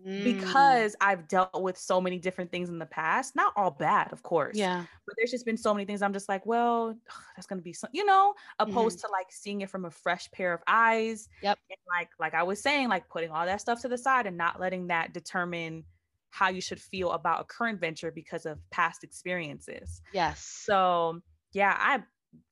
Mm, 0.04 0.25
because 0.25 0.97
I've 1.00 1.28
dealt 1.28 1.62
with 1.62 1.78
so 1.78 2.00
many 2.00 2.19
different 2.19 2.50
things 2.50 2.69
in 2.71 2.78
the 2.78 2.87
past. 2.87 3.37
Not 3.37 3.52
all 3.57 3.71
bad, 3.71 4.12
of 4.12 4.23
course. 4.23 4.57
yeah, 4.57 4.85
But 5.07 5.14
there's 5.16 5.31
just 5.31 5.45
been 5.47 5.57
so 5.57 5.73
many 5.73 5.85
things 5.85 6.02
I'm 6.02 6.12
just 6.12 6.28
like, 6.28 6.45
well, 6.45 6.99
that's 7.37 7.47
gonna 7.47 7.62
be 7.62 7.73
some, 7.73 7.90
you 7.92 8.04
know, 8.04 8.35
opposed 8.59 9.00
to 9.00 9.09
like 9.12 9.26
seeing 9.31 9.61
it 9.61 9.71
from 9.71 9.85
a 9.85 9.90
fresh 9.90 10.31
pair 10.33 10.52
of 10.52 10.61
eyes. 10.66 11.28
Yep. 11.42 11.59
And 11.71 11.78
like, 11.88 12.09
like 12.19 12.35
I 12.35 12.42
was 12.42 12.61
saying, 12.61 12.88
like 12.88 13.09
putting 13.09 13.31
all 13.31 13.47
that 13.47 13.61
stuff 13.61 13.81
to 13.83 13.88
the 13.88 13.99
side 13.99 14.26
and 14.26 14.37
not 14.37 14.59
letting 14.59 14.88
that 14.88 15.12
determine 15.12 15.85
how 16.31 16.49
you 16.49 16.62
should 16.62 16.81
feel 16.81 17.12
about 17.12 17.42
a 17.42 17.45
current 17.45 17.78
venture 17.78 18.11
because 18.11 18.47
of 18.47 18.59
past 18.71 19.04
experiences. 19.04 20.00
yes. 20.12 20.42
So 20.42 21.21
yeah, 21.52 21.76
I 21.78 22.02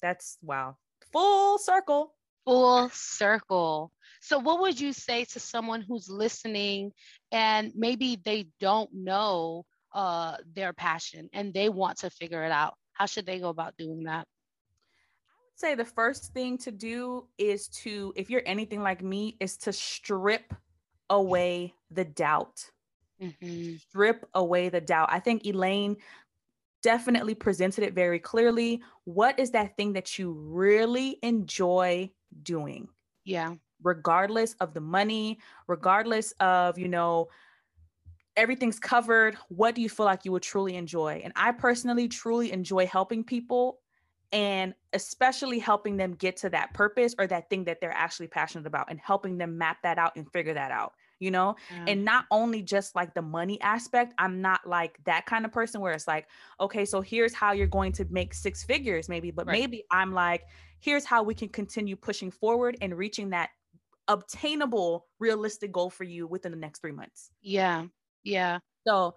that's 0.01 0.39
wow. 0.43 0.77
Full 1.13 1.59
circle. 1.59 2.15
Full 2.45 2.89
circle. 2.91 3.93
So, 4.21 4.39
what 4.39 4.61
would 4.61 4.81
you 4.81 4.93
say 4.93 5.25
to 5.27 5.41
someone 5.41 5.83
who's 5.83 6.09
listening 6.09 6.93
and 7.33 7.73
maybe 7.75 8.19
they 8.25 8.49
don't 8.61 8.91
know 8.93 9.65
uh, 9.93 10.37
their 10.55 10.73
passion 10.73 11.29
and 11.33 11.53
they 11.55 11.69
want 11.69 11.99
to 11.99 12.11
figure 12.11 12.45
it 12.45 12.53
out? 12.53 12.75
How 12.93 13.07
should 13.07 13.27
they 13.27 13.41
go 13.41 13.49
about 13.49 13.77
doing 13.77 14.05
that? 14.05 14.27
I 15.29 15.43
would 15.45 15.59
say 15.59 15.75
the 15.75 15.85
first 15.85 16.33
thing 16.33 16.59
to 16.59 16.71
do 16.71 17.29
is 17.39 17.69
to, 17.69 18.13
if 18.17 18.31
you're 18.31 18.43
anything 18.47 18.83
like 18.83 19.03
me, 19.03 19.37
is 19.41 19.57
to 19.59 19.73
strip 19.73 20.55
away 21.09 21.75
the 21.91 22.05
doubt. 22.05 22.71
Mhm. 23.21 23.81
Strip 23.81 24.29
away 24.35 24.69
the 24.69 24.81
doubt. 24.81 25.09
I 25.13 25.21
think 25.21 25.45
Elaine 25.45 25.97
definitely 26.83 27.35
presented 27.35 27.85
it 27.85 27.95
very 27.95 28.19
clearly. 28.19 28.83
What 29.05 29.39
is 29.39 29.51
that 29.53 29.77
thing 29.77 29.95
that 29.95 30.19
you 30.19 30.33
really 30.33 31.19
enjoy 31.23 32.11
doing? 32.43 32.89
Yeah. 33.25 33.55
regardless 33.83 34.55
of 34.55 34.75
the 34.75 34.81
money, 34.81 35.39
regardless 35.67 36.33
of, 36.41 36.79
you 36.79 36.89
know, 36.89 37.29
everything's 38.37 38.79
covered. 38.79 39.37
What 39.49 39.75
do 39.75 39.83
you 39.83 39.89
feel 39.89 40.07
like 40.07 40.25
you 40.25 40.33
would 40.33 40.43
truly 40.43 40.77
enjoy? 40.77 41.21
And 41.25 41.33
I 41.37 41.53
personally 41.53 42.09
truly 42.09 42.53
enjoy 42.53 42.87
helping 42.87 43.25
people 43.25 43.81
and 44.33 44.75
especially 44.93 45.59
helping 45.59 45.97
them 45.97 46.15
get 46.15 46.37
to 46.39 46.51
that 46.51 46.73
purpose 46.73 47.15
or 47.19 47.27
that 47.27 47.51
thing 47.51 47.65
that 47.65 47.81
they're 47.81 47.93
actually 47.93 48.29
passionate 48.29 48.67
about 48.67 48.91
and 48.91 49.01
helping 49.01 49.39
them 49.39 49.59
map 49.59 49.79
that 49.83 49.99
out 49.99 50.13
and 50.17 50.31
figure 50.33 50.55
that 50.55 50.71
out. 50.71 50.95
You 51.21 51.31
know? 51.31 51.55
Yeah. 51.71 51.85
And 51.89 52.05
not 52.05 52.25
only 52.33 52.63
just 52.63 52.97
like 52.97 53.15
the 53.15 53.23
money 53.23 53.61
aspect, 53.61 54.15
I'm 54.19 54.41
not 54.41 54.67
like 54.67 54.99
that 55.05 55.27
kind 55.27 55.45
of 55.45 55.53
person 55.53 55.81
where 55.81 55.93
it's 55.93 56.09
like, 56.09 56.27
okay, 56.59 56.85
so 56.85 57.01
here's 57.01 57.33
how 57.35 57.53
you're 57.53 57.69
going 57.69 57.93
to 57.93 58.07
make 58.11 58.35
six 58.35 58.65
figures, 58.65 59.09
maybe, 59.09 59.31
but 59.31 59.47
Right. 59.47 59.61
maybe 59.61 59.85
I'm 59.93 60.13
like, 60.13 60.43
here's 60.81 61.05
how 61.05 61.23
we 61.23 61.35
can 61.35 61.49
continue 61.51 61.95
pushing 61.95 62.31
forward 62.33 62.77
and 62.81 62.97
reaching 62.99 63.31
that 63.31 63.51
obtainable, 64.09 65.07
realistic 65.19 65.73
goal 65.73 65.91
for 65.91 66.05
you 66.05 66.27
within 66.27 66.53
the 66.53 66.59
next 66.59 66.81
three 66.81 66.93
months. 66.93 67.31
yeah. 67.43 67.87
Yeah. 68.25 68.59
So, 68.87 69.17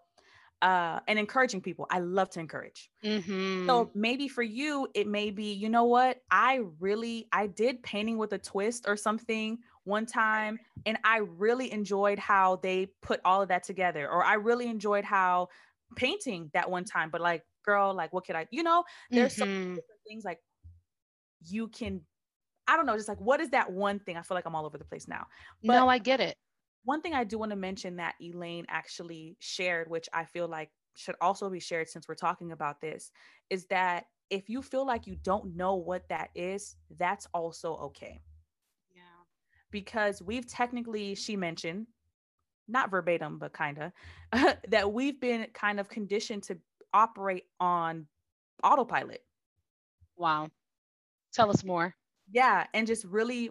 uh, 0.61 1.01
and 1.09 1.19
encouraging 1.19 1.59
people. 1.59 1.85
I 1.89 1.99
love 1.99 2.29
to 2.31 2.39
encourage. 2.39 2.89
Mm-hmm. 3.03 3.67
So 3.67 3.91
maybe 3.93 4.29
for 4.29 4.43
you, 4.43 4.87
it 4.95 5.07
may 5.07 5.29
be, 5.29 5.51
you 5.51 5.67
know 5.67 5.83
what? 5.83 6.21
I 6.31 6.61
really, 6.79 7.27
I 7.33 7.47
did 7.47 7.83
painting 7.83 8.17
with 8.17 8.31
a 8.31 8.37
twist 8.37 8.85
or 8.87 8.95
something 8.95 9.57
one 9.85 10.05
time, 10.05 10.59
and 10.85 10.97
I 11.03 11.17
really 11.19 11.71
enjoyed 11.71 12.19
how 12.19 12.57
they 12.57 12.87
put 13.01 13.21
all 13.25 13.41
of 13.41 13.49
that 13.49 13.63
together. 13.63 14.09
Or 14.09 14.23
I 14.23 14.35
really 14.35 14.67
enjoyed 14.67 15.05
how 15.05 15.49
painting 15.95 16.49
that 16.53 16.69
one 16.69 16.85
time, 16.85 17.09
but 17.11 17.21
like, 17.21 17.43
girl, 17.63 17.93
like, 17.93 18.13
what 18.13 18.25
could 18.25 18.35
I, 18.35 18.47
you 18.51 18.63
know, 18.63 18.83
there's 19.13 19.37
so 19.37 19.45
many 19.45 19.67
Mhm. 19.67 19.75
different 19.75 20.01
things 20.07 20.23
like 20.25 20.39
you 21.45 21.67
can, 21.67 22.01
I 22.67 22.77
don't 22.77 22.85
know, 22.85 22.97
just 22.97 23.09
like, 23.09 23.21
what 23.21 23.41
is 23.41 23.51
that 23.51 23.71
one 23.71 23.99
thing? 23.99 24.17
I 24.17 24.23
feel 24.23 24.35
like 24.35 24.45
I'm 24.45 24.55
all 24.55 24.65
over 24.65 24.77
the 24.77 24.85
place 24.85 25.07
now. 25.07 25.27
But 25.65 25.85
no, 25.85 25.89
I 25.89 25.97
get 25.99 26.19
it. 26.19 26.37
one 26.83 27.01
thing 27.01 27.13
I 27.13 27.23
do 27.23 27.37
want 27.37 27.51
to 27.51 27.55
mention 27.55 27.97
that 27.97 28.15
Elaine 28.21 28.65
actually 28.69 29.37
shared, 29.39 29.89
which 29.89 30.09
I 30.13 30.25
feel 30.25 30.47
like 30.47 30.71
should 30.95 31.15
also 31.21 31.49
be 31.49 31.59
shared 31.59 31.89
since 31.89 32.07
we're 32.07 32.15
talking 32.15 32.51
about 32.51 32.81
this, 32.81 33.11
is 33.49 33.67
that 33.67 34.05
if 34.29 34.49
you 34.49 34.61
feel 34.61 34.85
like 34.85 35.07
you 35.07 35.15
don't 35.15 35.55
know 35.55 35.75
what 35.75 36.09
that 36.09 36.29
is, 36.35 36.75
that's 36.89 37.27
also 37.33 37.75
okay. 37.77 38.21
Because 39.73 40.21
we've 40.21 40.47
technically, 40.47 41.15
she 41.15 41.35
mentioned, 41.35 41.87
not 42.69 42.89
verbatim, 42.91 43.39
but 43.39 43.51
kind 43.51 43.77
of, 43.79 43.91
that 44.69 44.93
we've 44.93 45.19
been 45.19 45.47
kind 45.53 45.81
of 45.81 45.89
conditioned 45.89 46.43
to 46.43 46.57
operate 46.93 47.43
on 47.59 48.07
autopilot. 48.63 49.21
Wow. 50.15 50.49
Tell 51.33 51.49
us 51.49 51.63
more. 51.65 51.93
yeah 52.31 52.67
and 52.73 52.87
just 52.87 53.03
really 53.05 53.49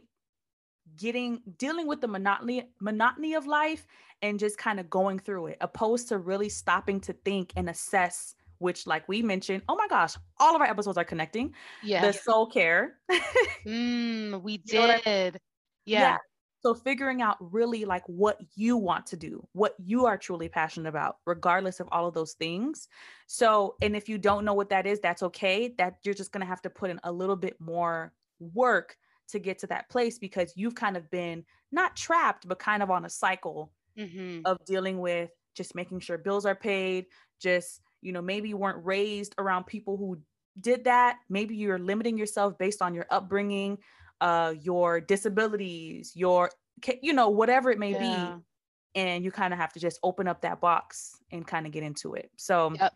getting 0.96 1.40
dealing 1.58 1.86
with 1.86 2.00
the 2.00 2.08
monotony 2.08 2.64
monotony 2.80 3.34
of 3.34 3.46
life 3.46 3.86
and 4.22 4.38
just 4.38 4.56
kind 4.58 4.78
of 4.80 4.88
going 4.88 5.18
through 5.18 5.46
it 5.48 5.56
opposed 5.60 6.08
to 6.08 6.18
really 6.18 6.48
stopping 6.48 7.00
to 7.00 7.12
think 7.12 7.52
and 7.56 7.68
assess 7.68 8.34
which 8.58 8.86
like 8.86 9.06
we 9.08 9.22
mentioned 9.22 9.62
oh 9.68 9.76
my 9.76 9.86
gosh 9.88 10.14
all 10.40 10.54
of 10.54 10.60
our 10.62 10.66
episodes 10.68 10.96
are 10.98 11.04
connecting 11.04 11.52
Yeah. 11.82 12.00
the 12.06 12.12
soul 12.12 12.46
care 12.46 12.98
Mm, 13.66 14.42
we 14.42 14.60
You 14.64 14.74
know 14.74 14.90
I- 14.90 15.00
did. 15.04 15.38
Yeah. 15.84 16.16
so 16.62 16.74
figuring 16.74 17.22
out 17.22 17.36
really 17.40 17.84
like 17.84 18.04
what 18.06 18.40
you 18.54 18.76
want 18.76 19.06
to 19.06 19.16
do 19.16 19.46
what 19.52 19.74
you 19.78 20.06
are 20.06 20.16
truly 20.16 20.48
passionate 20.48 20.88
about 20.88 21.16
regardless 21.26 21.80
of 21.80 21.88
all 21.92 22.06
of 22.06 22.14
those 22.14 22.34
things. 22.34 22.88
So 23.26 23.76
and 23.82 23.96
if 23.96 24.08
you 24.08 24.18
don't 24.18 24.44
know 24.44 24.54
what 24.54 24.70
that 24.70 24.86
is 24.86 25.00
that's 25.00 25.22
okay. 25.24 25.74
That 25.78 25.98
you're 26.04 26.14
just 26.14 26.32
going 26.32 26.42
to 26.42 26.46
have 26.46 26.62
to 26.62 26.70
put 26.70 26.90
in 26.90 27.00
a 27.04 27.12
little 27.12 27.36
bit 27.36 27.60
more 27.60 28.12
work 28.38 28.96
to 29.28 29.38
get 29.38 29.58
to 29.60 29.66
that 29.68 29.88
place 29.88 30.18
because 30.18 30.52
you've 30.56 30.74
kind 30.74 30.96
of 30.96 31.10
been 31.10 31.44
not 31.70 31.96
trapped 31.96 32.46
but 32.48 32.58
kind 32.58 32.82
of 32.82 32.90
on 32.90 33.04
a 33.04 33.10
cycle 33.10 33.72
Mm-hmm. 33.98 34.40
of 34.46 34.56
dealing 34.64 35.00
with 35.00 35.30
just 35.54 35.74
making 35.74 36.00
sure 36.00 36.16
bills 36.16 36.46
are 36.46 36.54
paid 36.54 37.04
just 37.38 37.82
you 38.00 38.10
know 38.10 38.22
maybe 38.22 38.48
you 38.48 38.56
weren't 38.56 38.82
raised 38.86 39.34
around 39.36 39.64
people 39.64 39.98
who 39.98 40.18
did 40.60 40.84
that. 40.84 41.18
Maybe 41.28 41.56
you're 41.56 41.78
limiting 41.78 42.18
yourself 42.18 42.58
based 42.58 42.82
on 42.82 42.94
your 42.94 43.06
upbringing 43.10 43.78
uh 44.22 44.54
your 44.62 45.00
disabilities 45.02 46.16
your 46.16 46.50
you 47.02 47.12
know 47.14 47.28
whatever 47.30 47.70
it 47.70 47.78
may 47.80 47.92
Yeah. 47.92 47.94
be 47.94 48.44
and 48.94 49.24
you 49.24 49.32
kind 49.32 49.54
of 49.54 49.60
have 49.60 49.72
to 49.74 49.80
just 49.80 50.00
open 50.04 50.28
up 50.28 50.42
that 50.42 50.60
box 50.60 51.22
and 51.32 51.46
kind 51.46 51.66
of 51.66 51.72
get 51.72 51.82
into 51.84 52.14
it 52.14 52.30
so 52.38 52.74
Yep. 52.78 52.94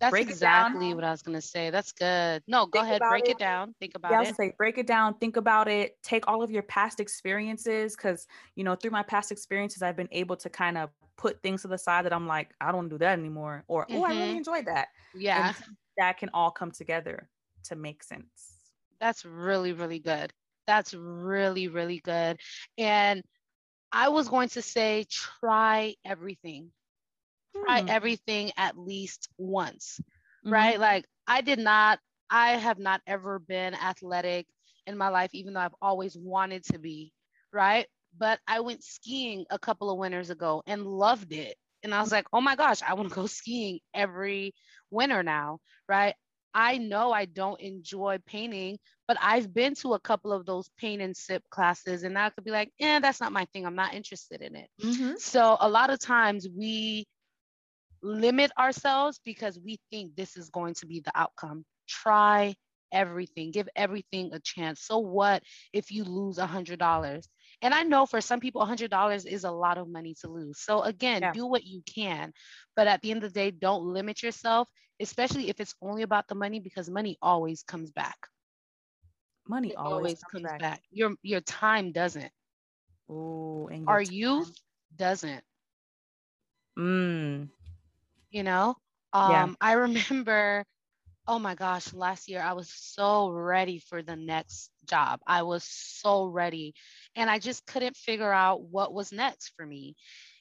That's 0.00 0.20
exactly 0.20 0.94
what 0.94 1.04
I 1.04 1.10
was 1.10 1.22
gonna 1.22 1.40
say. 1.42 1.70
That's 1.70 1.92
good. 1.92 2.44
No, 2.46 2.66
go 2.66 2.80
Think 2.80 2.82
ahead, 2.82 3.06
break 3.06 3.28
it. 3.28 3.36
it 3.36 3.38
down. 3.38 3.74
Think 3.80 3.94
about 3.94 4.10
yeah, 4.10 4.18
I 4.18 4.22
was 4.22 4.30
it. 4.30 4.36
say 4.36 4.52
break 4.58 4.78
it 4.78 4.86
down, 4.86 5.18
think 5.18 5.36
about 5.36 5.68
it, 5.68 6.02
take 6.02 6.28
all 6.28 6.42
of 6.42 6.50
your 6.50 6.62
past 6.64 7.00
experiences. 7.00 7.96
Cause 7.96 8.26
you 8.56 8.64
know, 8.64 8.76
through 8.76 8.92
my 8.92 9.02
past 9.04 9.32
experiences, 9.32 9.82
I've 9.82 9.96
been 9.96 10.08
able 10.12 10.36
to 10.38 10.50
kind 10.50 10.78
of 10.78 10.90
put 11.18 11.42
things 11.42 11.62
to 11.62 11.68
the 11.68 11.78
side 11.78 12.04
that 12.06 12.12
I'm 12.14 12.26
like, 12.28 12.54
I 12.60 12.72
don't 12.72 12.84
to 12.84 12.90
do 12.90 12.98
that 13.00 13.18
anymore. 13.18 13.64
Or 13.68 13.88
oh, 13.92 14.04
I 14.04 14.12
really 14.12 14.36
Mhm. 14.36 14.38
enjoyed 14.38 14.66
that. 14.66 14.88
Yeah. 15.14 15.52
And 15.54 15.54
that 15.98 16.18
can 16.18 16.30
all 16.34 16.50
come 16.52 16.72
together 16.72 17.30
to 17.64 17.76
make 17.76 18.02
sense. 18.04 18.57
That's 19.00 19.24
really, 19.24 19.72
really 19.72 19.98
good. 20.00 20.32
That's 20.66 20.94
really, 20.94 21.68
really 21.68 21.98
good. 21.98 22.38
And 22.78 23.22
I 23.92 24.08
was 24.08 24.28
going 24.28 24.48
to 24.50 24.62
say, 24.62 25.04
try 25.10 25.94
everything. 26.04 26.72
Try 27.66 27.82
Hmm. 27.82 27.88
everything 27.88 28.52
at 28.56 28.78
least 28.78 29.28
once, 29.38 30.00
Mhm. 30.44 30.48
right? 30.48 30.78
Like, 30.78 31.06
I 31.26 31.40
did 31.42 31.58
not, 31.58 32.00
I 32.30 32.52
have 32.52 32.78
not 32.78 33.02
ever 33.06 33.38
been 33.38 33.74
athletic 33.74 34.46
in 34.86 34.96
my 34.96 35.08
life, 35.08 35.30
even 35.34 35.54
though 35.54 35.60
I've 35.60 35.74
always 35.80 36.16
wanted 36.16 36.64
to 36.64 36.78
be, 36.78 37.12
right? 37.52 37.86
But 38.16 38.40
I 38.46 38.60
went 38.60 38.82
skiing 38.84 39.46
a 39.50 39.58
couple 39.58 39.90
of 39.90 39.98
winters 39.98 40.30
ago 40.30 40.62
and 40.66 40.86
loved 40.86 41.32
it. 41.32 41.56
And 41.82 41.94
I 41.94 42.00
was 42.00 42.12
like, 42.12 42.26
oh 42.32 42.40
my 42.40 42.56
gosh, 42.56 42.82
I 42.82 42.94
want 42.94 43.08
to 43.10 43.14
go 43.14 43.26
skiing 43.26 43.80
every 43.94 44.54
winter 44.90 45.22
now, 45.22 45.60
right? 45.88 46.14
I 46.54 46.78
know 46.78 47.12
I 47.12 47.26
don't 47.26 47.60
enjoy 47.60 48.18
painting, 48.26 48.78
but 49.06 49.16
I've 49.20 49.52
been 49.52 49.74
to 49.76 49.94
a 49.94 50.00
couple 50.00 50.32
of 50.32 50.46
those 50.46 50.68
paint 50.78 51.02
and 51.02 51.16
sip 51.16 51.42
classes, 51.50 52.02
and 52.02 52.18
I 52.18 52.30
could 52.30 52.44
be 52.44 52.50
like, 52.50 52.72
eh, 52.80 52.98
that's 53.00 53.20
not 53.20 53.32
my 53.32 53.44
thing. 53.46 53.66
I'm 53.66 53.76
not 53.76 53.94
interested 53.94 54.42
in 54.42 54.56
it. 54.56 54.70
Mhm. 54.80 55.18
So 55.18 55.56
a 55.60 55.68
lot 55.68 55.90
of 55.90 55.98
times 56.00 56.48
we 56.48 57.06
limit 58.02 58.50
ourselves 58.58 59.20
because 59.24 59.58
we 59.58 59.78
think 59.90 60.14
this 60.16 60.36
is 60.36 60.50
going 60.50 60.74
to 60.74 60.86
be 60.86 61.00
the 61.00 61.12
outcome. 61.14 61.64
Try 61.88 62.54
everything, 62.92 63.50
give 63.50 63.68
everything 63.76 64.32
a 64.32 64.40
chance. 64.40 64.80
So 64.82 64.98
what 64.98 65.42
if 65.72 65.90
you 65.90 66.04
lose 66.04 66.38
a 66.38 66.46
hundred 66.46 66.78
dollars? 66.78 67.28
And 67.62 67.74
I 67.74 67.82
know 67.82 68.06
for 68.06 68.20
some 68.20 68.40
people, 68.40 68.64
hundred 68.64 68.90
dollars 68.90 69.24
is 69.26 69.44
a 69.44 69.50
lot 69.50 69.78
of 69.78 69.88
money 69.88 70.14
to 70.20 70.28
lose. 70.28 70.58
So 70.60 70.82
again, 70.82 71.28
Yeah. 71.28 71.32
do 71.32 71.46
what 71.46 71.64
you 71.64 71.82
can, 71.82 72.32
but 72.76 72.86
at 72.86 73.00
the 73.02 73.10
end 73.10 73.24
of 73.24 73.32
the 73.32 73.40
day, 73.40 73.50
don't 73.50 73.84
limit 73.84 74.22
yourself, 74.22 74.68
especially 75.00 75.48
if 75.48 75.60
it's 75.60 75.74
only 75.82 76.02
about 76.02 76.28
the 76.28 76.34
money, 76.34 76.60
because 76.60 76.88
money 76.90 77.16
always 77.22 77.62
comes 77.62 77.90
back. 77.90 78.18
Money 79.48 79.74
It 79.74 79.76
always, 79.76 80.22
comes, 80.24 80.52
back. 80.54 80.82
Your 80.90 81.14
your 81.22 81.40
time 81.40 81.92
doesn't. 81.92 82.32
Oh, 83.08 83.68
and 83.68 83.88
Our 83.88 84.00
time. 84.02 84.02
youth 84.02 84.52
doesn't. 84.94 85.44
Mm. 86.78 87.48
you 88.30 88.42
know 88.42 88.74
Yeah. 89.24 89.48
um 89.48 89.56
i 89.60 89.72
remember 89.72 90.64
oh 91.28 91.38
my 91.38 91.54
gosh 91.54 91.92
last 91.92 92.28
year 92.28 92.40
i 92.40 92.54
was 92.54 92.70
so 92.74 93.30
ready 93.30 93.78
for 93.78 94.02
the 94.02 94.16
next 94.16 94.70
job. 94.88 95.20
I 95.26 95.42
was 95.42 95.62
so 95.64 96.24
ready 96.24 96.74
and 97.14 97.28
i 97.28 97.38
just 97.38 97.66
couldn't 97.66 97.96
figure 97.96 98.32
out 98.32 98.62
what 98.62 98.94
was 98.94 99.12
next 99.12 99.52
for 99.54 99.66
me. 99.66 99.94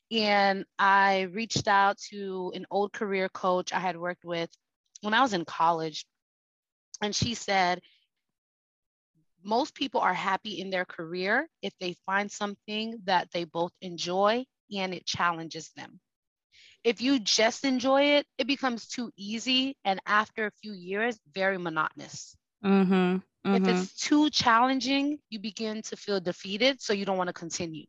And 0.10 0.66
i 0.80 1.24
reached 1.34 1.68
out 1.68 1.98
to 2.10 2.54
an 2.56 2.66
old 2.72 2.94
career 2.94 3.28
coach 3.28 3.74
i 3.74 3.80
had 3.80 3.98
worked 3.98 4.24
with 4.24 4.50
when 5.02 5.14
i 5.14 5.22
was 5.22 5.34
in 5.34 5.44
college 5.44 6.06
and 7.02 7.14
she 7.14 7.34
said 7.34 7.82
most 9.44 9.76
people 9.76 10.00
are 10.00 10.14
happy 10.14 10.62
in 10.62 10.70
their 10.70 10.86
career 10.86 11.48
if 11.62 11.74
they 11.80 11.96
find 12.06 12.32
something 12.32 12.98
that 13.04 13.30
they 13.32 13.44
both 13.44 13.74
enjoy 13.82 14.46
and 14.76 14.94
it 14.94 15.06
challenges 15.06 15.70
them 15.76 16.00
if 16.88 17.02
you 17.02 17.20
just 17.20 17.66
enjoy 17.66 18.04
it, 18.18 18.28
it 18.38 18.48
becomes 18.48 18.88
too 18.88 19.12
easy. 19.18 19.78
And 19.86 20.00
after 20.06 20.48
a 20.48 20.52
few 20.52 20.74
years, 20.74 21.20
very 21.34 21.58
monotonous. 21.58 22.38
Mm-hmm. 22.64 23.18
If 23.52 23.68
it's 23.68 23.94
too 23.96 24.30
challenging, 24.30 25.20
you 25.30 25.40
begin 25.40 25.82
to 25.84 25.98
feel 25.98 26.20
defeated. 26.20 26.82
So 26.82 26.94
you 26.94 27.06
don't 27.06 27.18
want 27.18 27.30
to 27.30 27.34
continue. 27.34 27.86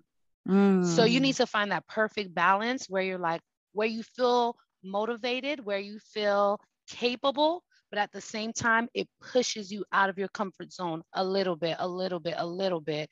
So 0.81 1.05
Mm. 1.05 1.07
you 1.07 1.21
need 1.21 1.37
to 1.37 1.47
find 1.47 1.73
that 1.73 1.87
perfect 1.87 2.35
balance 2.35 2.89
where 2.89 3.03
you're 3.03 3.19
like, 3.19 3.43
where 3.73 3.89
you 3.89 4.03
feel 4.03 4.57
motivated, 4.83 5.65
where 5.65 5.79
you 5.79 5.99
feel 5.99 6.61
capable, 6.89 7.65
but 7.91 7.99
at 7.99 8.13
the 8.13 8.21
same 8.21 8.53
time, 8.53 8.89
it 8.95 9.09
pushes 9.21 9.71
you 9.73 9.85
out 9.93 10.11
of 10.11 10.19
your 10.19 10.29
comfort 10.29 10.73
zone 10.73 11.03
a 11.15 11.25
little 11.25 11.57
bit, 11.57 11.77
a 11.79 11.89
little 11.89 12.21
bit, 12.21 12.35
a 12.39 12.47
little 12.47 12.81
bit. 12.81 13.11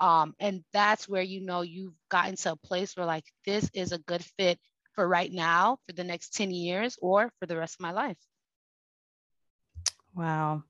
Um, 0.00 0.34
and 0.40 0.64
that's 0.72 1.08
where 1.08 1.22
you 1.22 1.40
know 1.40 1.62
you've 1.62 1.94
gotten 2.10 2.36
to 2.36 2.52
a 2.52 2.56
place 2.56 2.96
where 2.96 3.06
like 3.06 3.24
this 3.46 3.70
is 3.74 3.92
a 3.92 3.98
good 3.98 4.24
fit 4.24 4.58
for 4.94 5.06
right 5.06 5.32
now, 5.32 5.78
for 5.86 5.92
the 5.94 6.04
next 6.04 6.34
10 6.34 6.50
years, 6.50 6.96
or 7.00 7.30
for 7.38 7.46
the 7.46 7.56
rest 7.56 7.76
of 7.76 7.80
my 7.80 7.92
life. 7.92 8.18
wow. 10.14 10.62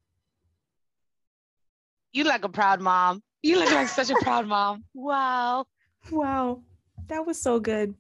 You 2.13 2.25
look 2.25 2.33
like 2.33 2.45
a 2.45 2.49
proud 2.49 2.81
mom. 2.81 3.23
You 3.43 3.59
look 3.59 3.73
like 3.73 3.89
such 3.89 4.11
a 4.11 4.17
proud 4.17 4.47
mom. 4.47 4.85
Wow. 4.95 5.65
Wow. 6.11 6.63
That 7.09 7.27
was 7.27 7.41
so 7.41 7.59
good. 7.59 7.95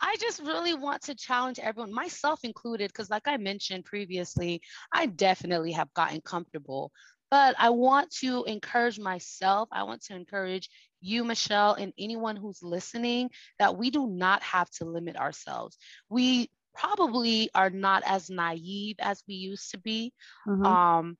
I 0.00 0.16
just 0.20 0.42
really 0.42 0.74
want 0.74 1.02
to 1.02 1.14
challenge 1.14 1.58
everyone, 1.58 1.92
myself 1.92 2.40
included, 2.44 2.88
because 2.88 3.08
like 3.08 3.26
I 3.26 3.38
mentioned 3.38 3.86
previously, 3.86 4.60
I 4.92 5.06
definitely 5.06 5.72
have 5.72 5.92
gotten 5.94 6.20
comfortable. 6.20 6.92
But 7.34 7.56
I 7.58 7.70
want 7.70 8.12
to 8.18 8.44
encourage 8.44 9.00
myself. 9.00 9.68
I 9.72 9.82
want 9.82 10.04
to 10.04 10.14
encourage 10.14 10.70
you, 11.00 11.24
Michelle, 11.24 11.74
and 11.74 11.92
anyone 11.98 12.36
who's 12.36 12.62
listening 12.62 13.28
that 13.58 13.76
we 13.76 13.90
do 13.90 14.06
not 14.06 14.40
have 14.44 14.70
to 14.74 14.84
limit 14.84 15.16
ourselves. 15.16 15.76
We 16.08 16.48
probably 16.76 17.50
are 17.52 17.70
not 17.70 18.04
as 18.06 18.30
naive 18.30 18.94
as 19.00 19.20
we 19.26 19.34
used 19.34 19.72
to 19.72 19.78
be. 19.78 20.12
Mm-hmm. 20.46 20.64
Um, 20.64 21.18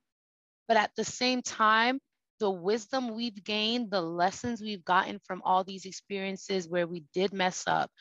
but 0.69 0.77
at 0.77 0.91
the 0.95 1.03
same 1.03 1.41
time, 1.41 1.99
the 2.39 2.49
wisdom 2.49 3.13
we've 3.13 3.43
gained, 3.43 3.91
the 3.91 3.99
lessons 3.99 4.61
we've 4.61 4.85
gotten 4.85 5.19
from 5.25 5.41
all 5.43 5.65
these 5.65 5.83
experiences 5.83 6.65
where 6.65 6.87
we 6.87 7.03
did 7.13 7.33
mess 7.33 7.65
up, 7.67 7.91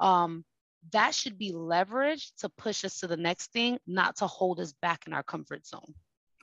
um, 0.00 0.44
that 0.92 1.14
should 1.14 1.38
be 1.38 1.52
leveraged 1.52 2.32
to 2.40 2.48
push 2.48 2.84
us 2.84 2.98
to 2.98 3.06
the 3.06 3.16
next 3.16 3.52
thing, 3.52 3.78
not 3.86 4.16
to 4.16 4.26
hold 4.26 4.58
us 4.58 4.74
back 4.82 5.06
in 5.06 5.12
our 5.12 5.22
comfort 5.22 5.64
zone. 5.64 5.94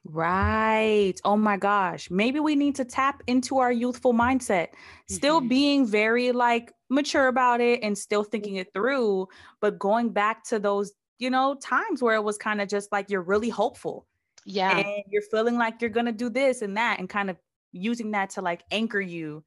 Right. 0.09 1.15
Oh 1.25 1.35
my 1.35 1.57
gosh. 1.57 2.09
Maybe 2.09 2.39
we 2.39 2.55
need 2.55 2.75
to 2.75 2.85
tap 2.85 3.21
into 3.27 3.57
our 3.57 3.71
youthful 3.71 4.13
mindset, 4.13 4.69
still 5.09 5.39
mm-hmm. 5.39 5.49
being 5.49 5.85
very 5.85 6.31
like 6.31 6.71
mature 6.89 7.27
about 7.27 7.59
it 7.59 7.81
and 7.83 7.97
still 7.97 8.23
thinking 8.23 8.55
it 8.55 8.73
through, 8.73 9.27
but 9.59 9.77
going 9.77 10.09
back 10.09 10.45
to 10.45 10.59
those, 10.59 10.93
you 11.19 11.29
know, 11.29 11.55
times 11.55 12.01
where 12.01 12.15
it 12.15 12.23
was 12.23 12.37
kind 12.37 12.61
of 12.61 12.69
just 12.69 12.91
like 12.91 13.09
you're 13.09 13.21
really 13.21 13.49
hopeful. 13.49 14.07
Yeah. 14.45 14.77
And 14.77 15.03
you're 15.09 15.23
feeling 15.23 15.57
like 15.57 15.81
you're 15.81 15.89
going 15.89 16.05
to 16.05 16.13
do 16.13 16.29
this 16.29 16.61
and 16.61 16.77
that 16.77 16.99
and 16.99 17.09
kind 17.09 17.29
of 17.29 17.37
using 17.73 18.11
that 18.11 18.29
to 18.31 18.41
like 18.41 18.63
anchor 18.71 19.01
you 19.01 19.43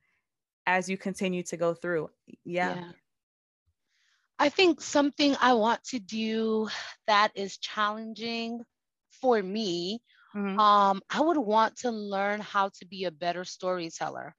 as 0.66 0.90
you 0.90 0.98
continue 0.98 1.42
to 1.44 1.56
go 1.56 1.74
through. 1.74 2.10
yeah. 2.44 2.74
yeah. 2.74 2.92
I 4.38 4.48
think 4.48 4.80
something 4.80 5.36
I 5.38 5.52
want 5.52 5.84
to 5.84 5.98
do 5.98 6.68
that 7.06 7.30
is 7.34 7.58
challenging 7.58 8.62
for 9.20 9.42
me 9.42 10.00
Mm-hmm. 10.34 10.58
Um, 10.58 11.00
I 11.10 11.20
would 11.20 11.36
want 11.36 11.76
to 11.78 11.90
learn 11.90 12.40
how 12.40 12.68
to 12.78 12.86
be 12.86 13.04
a 13.04 13.10
better 13.10 13.44
storyteller. 13.44 14.34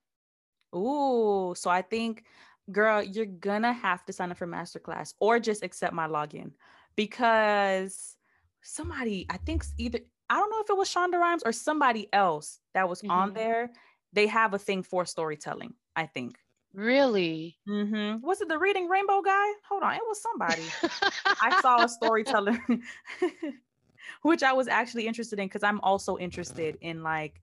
Ooh, 0.76 1.54
so 1.58 1.70
I 1.70 1.82
think, 1.82 2.24
girl, 2.72 3.04
you're 3.04 3.26
gonna 3.26 3.74
have 3.74 4.06
to 4.06 4.14
sign 4.14 4.32
up 4.32 4.38
for 4.38 4.48
masterclass 4.48 5.14
or 5.20 5.40
just 5.40 5.64
accept 5.64 5.94
my 5.94 6.08
login 6.08 6.52
because 6.96 8.16
somebody, 8.62 9.26
I 9.30 9.38
think 9.38 9.66
either 9.78 10.00
I 10.30 10.36
don't 10.36 10.50
know 10.50 10.62
if 10.62 10.70
it 10.70 10.78
was 10.78 10.90
Shonda 10.90 11.20
Rhimes 11.20 11.44
or 11.44 11.52
somebody 11.52 12.08
else 12.14 12.60
that 12.74 12.88
was 12.88 13.02
mm-hmm. 13.02 13.12
on 13.12 13.34
there. 13.34 13.72
They 14.14 14.28
have 14.28 14.54
a 14.54 14.60
thing 14.60 14.84
for 14.84 15.06
storytelling, 15.06 15.74
I 15.96 16.06
think. 16.06 16.38
Really? 16.74 17.58
Mm-hmm. 17.68 18.26
Was 18.26 18.40
it 18.40 18.48
the 18.48 18.58
Reading 18.58 18.88
Rainbow 18.88 19.22
guy? 19.22 19.46
Hold 19.68 19.84
on, 19.84 19.94
it 19.94 20.02
was 20.08 20.22
somebody. 20.22 20.64
I 21.26 21.60
saw 21.62 21.84
a 21.84 21.90
storyteller 21.90 22.58
which 24.22 24.44
I 24.44 24.54
was 24.54 24.68
actually 24.68 25.08
interested 25.08 25.40
in 25.40 25.46
because 25.46 25.64
I'm 25.64 25.80
also 25.82 26.18
interested 26.18 26.78
in 26.82 27.04
like 27.04 27.42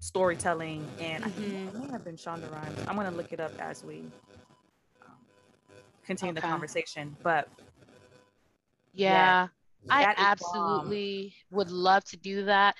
storytelling 0.00 0.86
and 1.00 1.24
mm-hmm. 1.24 1.76
I 1.76 1.86
may 1.86 1.92
have 1.92 2.04
been 2.04 2.16
Shonda 2.16 2.50
Rhimes. 2.52 2.78
I'm 2.86 2.96
gonna 2.96 3.10
look 3.10 3.32
it 3.32 3.40
up 3.40 3.52
as 3.60 3.84
we 3.84 4.04
um, 5.02 5.12
continue 6.04 6.32
okay. 6.32 6.40
the 6.40 6.46
conversation. 6.46 7.16
But 7.22 7.48
yeah, 8.92 9.48
yeah 9.48 9.48
I 9.88 10.14
absolutely 10.16 11.34
would 11.50 11.70
love 11.70 12.04
to 12.06 12.16
do 12.16 12.44
that 12.46 12.76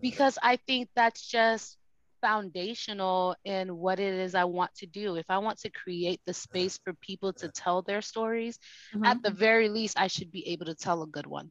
because 0.00 0.38
I 0.42 0.56
think 0.56 0.88
that's 0.94 1.26
just 1.26 1.76
foundational 2.20 3.36
in 3.44 3.76
what 3.76 4.00
it 4.00 4.14
is 4.14 4.34
I 4.34 4.44
want 4.44 4.74
to 4.76 4.86
do. 4.86 5.16
If 5.16 5.26
I 5.28 5.38
want 5.38 5.58
to 5.60 5.70
create 5.70 6.20
the 6.26 6.34
space 6.34 6.78
for 6.82 6.92
people 6.94 7.32
to 7.34 7.48
tell 7.48 7.82
their 7.82 8.02
stories, 8.02 8.58
mm-hmm. 8.94 9.04
at 9.04 9.22
the 9.22 9.30
very 9.30 9.68
least, 9.68 9.98
I 9.98 10.08
should 10.08 10.32
be 10.32 10.48
able 10.48 10.66
to 10.66 10.74
tell 10.74 11.02
a 11.02 11.06
good 11.06 11.26
one. 11.26 11.50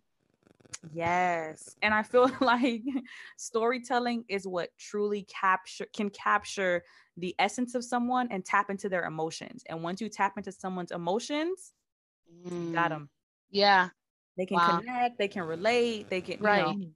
Yes. 0.94 1.76
And 1.82 1.94
I 1.94 2.04
feel 2.04 2.30
like 2.42 2.84
storytelling 3.38 4.26
is 4.30 4.48
what 4.48 4.70
truly 4.78 5.24
capture 5.24 5.88
can 5.94 6.10
capture 6.10 6.84
the 7.18 7.36
essence 7.40 7.76
of 7.76 7.84
someone 7.84 8.28
and 8.32 8.46
tap 8.46 8.70
into 8.70 8.90
their 8.90 9.06
emotions. 9.06 9.64
And 9.68 9.82
once 9.84 10.02
you 10.02 10.10
tap 10.10 10.38
into 10.38 10.52
someone's 10.52 10.92
emotions, 10.92 11.74
mm. 12.48 12.74
got 12.74 12.90
them. 12.90 13.10
Yeah. 13.50 13.90
They 14.38 14.46
can 14.46 14.58
wow. 14.58 14.80
connect, 14.80 15.18
they 15.18 15.28
can 15.28 15.44
relate, 15.44 16.10
they 16.10 16.22
can 16.22 16.40
right. 16.40 16.68
You 16.68 16.80
know, 16.80 16.88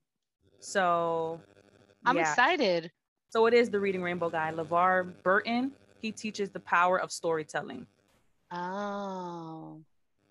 so 0.59 1.41
I'm 2.05 2.17
yeah. 2.17 2.29
excited. 2.29 2.91
So 3.29 3.47
it 3.47 3.53
is 3.53 3.69
the 3.69 3.79
Reading 3.79 4.03
Rainbow 4.03 4.29
guy, 4.29 4.51
LeVar 4.51 5.11
Burton. 5.23 5.71
He 6.01 6.11
teaches 6.11 6.49
the 6.49 6.59
power 6.59 6.99
of 6.99 7.11
storytelling. 7.11 7.87
Oh. 8.51 9.81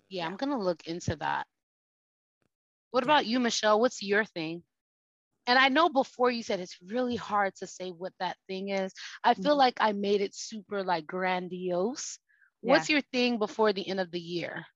Yeah, 0.09 0.27
I'm 0.27 0.37
gonna 0.37 0.59
look 0.59 0.87
into 0.87 1.17
that. 1.17 1.47
What 2.91 3.05
about 3.05 3.27
you, 3.27 3.41
Michelle? 3.41 3.81
What's 3.81 4.03
your 4.03 4.25
thing? 4.25 4.63
And 5.47 5.59
I 5.59 5.69
know 5.69 5.89
before 5.89 6.31
you 6.31 6.43
said 6.43 6.61
it's 6.61 6.77
really 6.87 7.17
hard 7.17 7.55
to 7.57 7.67
say 7.67 7.91
what 7.91 8.13
that 8.21 8.37
thing 8.47 8.69
is. 8.69 8.93
I 9.25 9.35
feel 9.35 9.53
mm-hmm. 9.53 9.59
like 9.59 9.75
I 9.81 9.93
made 9.93 10.21
it 10.21 10.35
super 10.35 10.83
like 10.83 11.07
grandiose. 11.07 12.19
Yeah. 12.63 12.71
What's 12.73 12.91
your 12.91 13.01
thing 13.13 13.39
before 13.39 13.73
the 13.73 13.89
end 13.89 14.01
of 14.01 14.11
the 14.11 14.21
year? 14.21 14.67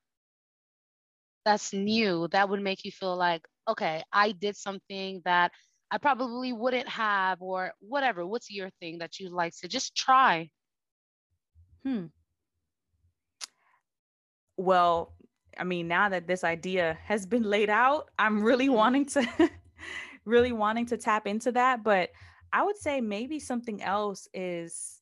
That's 1.44 1.72
new. 1.72 2.28
That 2.28 2.48
would 2.48 2.62
make 2.62 2.84
you 2.84 2.90
feel 2.90 3.16
like, 3.16 3.42
okay, 3.68 4.02
I 4.12 4.32
did 4.32 4.56
something 4.56 5.20
that 5.24 5.52
I 5.90 5.98
probably 5.98 6.52
wouldn't 6.52 6.88
have, 6.88 7.42
or 7.42 7.72
whatever. 7.80 8.26
What's 8.26 8.50
your 8.50 8.70
thing 8.80 8.98
that 8.98 9.20
you'd 9.20 9.32
like 9.32 9.52
to 9.60 9.68
just 9.68 9.94
try? 9.94 10.50
Hmm. 11.84 12.06
Well, 14.56 15.14
I 15.58 15.64
mean, 15.64 15.88
now 15.88 16.08
that 16.08 16.26
this 16.26 16.44
idea 16.44 16.98
has 17.04 17.26
been 17.26 17.42
laid 17.42 17.70
out, 17.70 18.10
I'm 18.18 18.42
really 18.42 18.66
mm-hmm. 18.66 18.74
wanting 18.74 19.06
to 19.06 19.50
really 20.24 20.52
wanting 20.52 20.86
to 20.86 20.96
tap 20.96 21.26
into 21.26 21.52
that. 21.52 21.84
But 21.84 22.10
I 22.52 22.62
would 22.62 22.76
say 22.76 23.00
maybe 23.00 23.38
something 23.40 23.82
else 23.82 24.28
is 24.32 25.00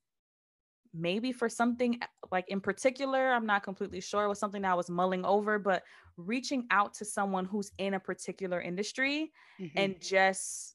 maybe 0.94 1.32
for 1.32 1.48
something 1.48 1.98
eh, 2.02 2.06
like 2.30 2.48
in 2.48 2.60
particular, 2.60 3.32
I'm 3.32 3.46
not 3.46 3.62
completely 3.62 4.00
sure, 4.00 4.24
it 4.24 4.28
was 4.28 4.38
something 4.38 4.62
that 4.62 4.72
I 4.72 4.74
was 4.74 4.90
mulling 4.90 5.24
over, 5.24 5.58
but 5.58 5.82
reaching 6.16 6.66
out 6.70 6.94
to 6.94 7.04
someone 7.04 7.44
who's 7.44 7.70
in 7.78 7.94
a 7.94 8.00
particular 8.00 8.60
industry 8.60 9.32
mm-hmm. 9.60 9.78
and 9.78 10.00
just 10.00 10.74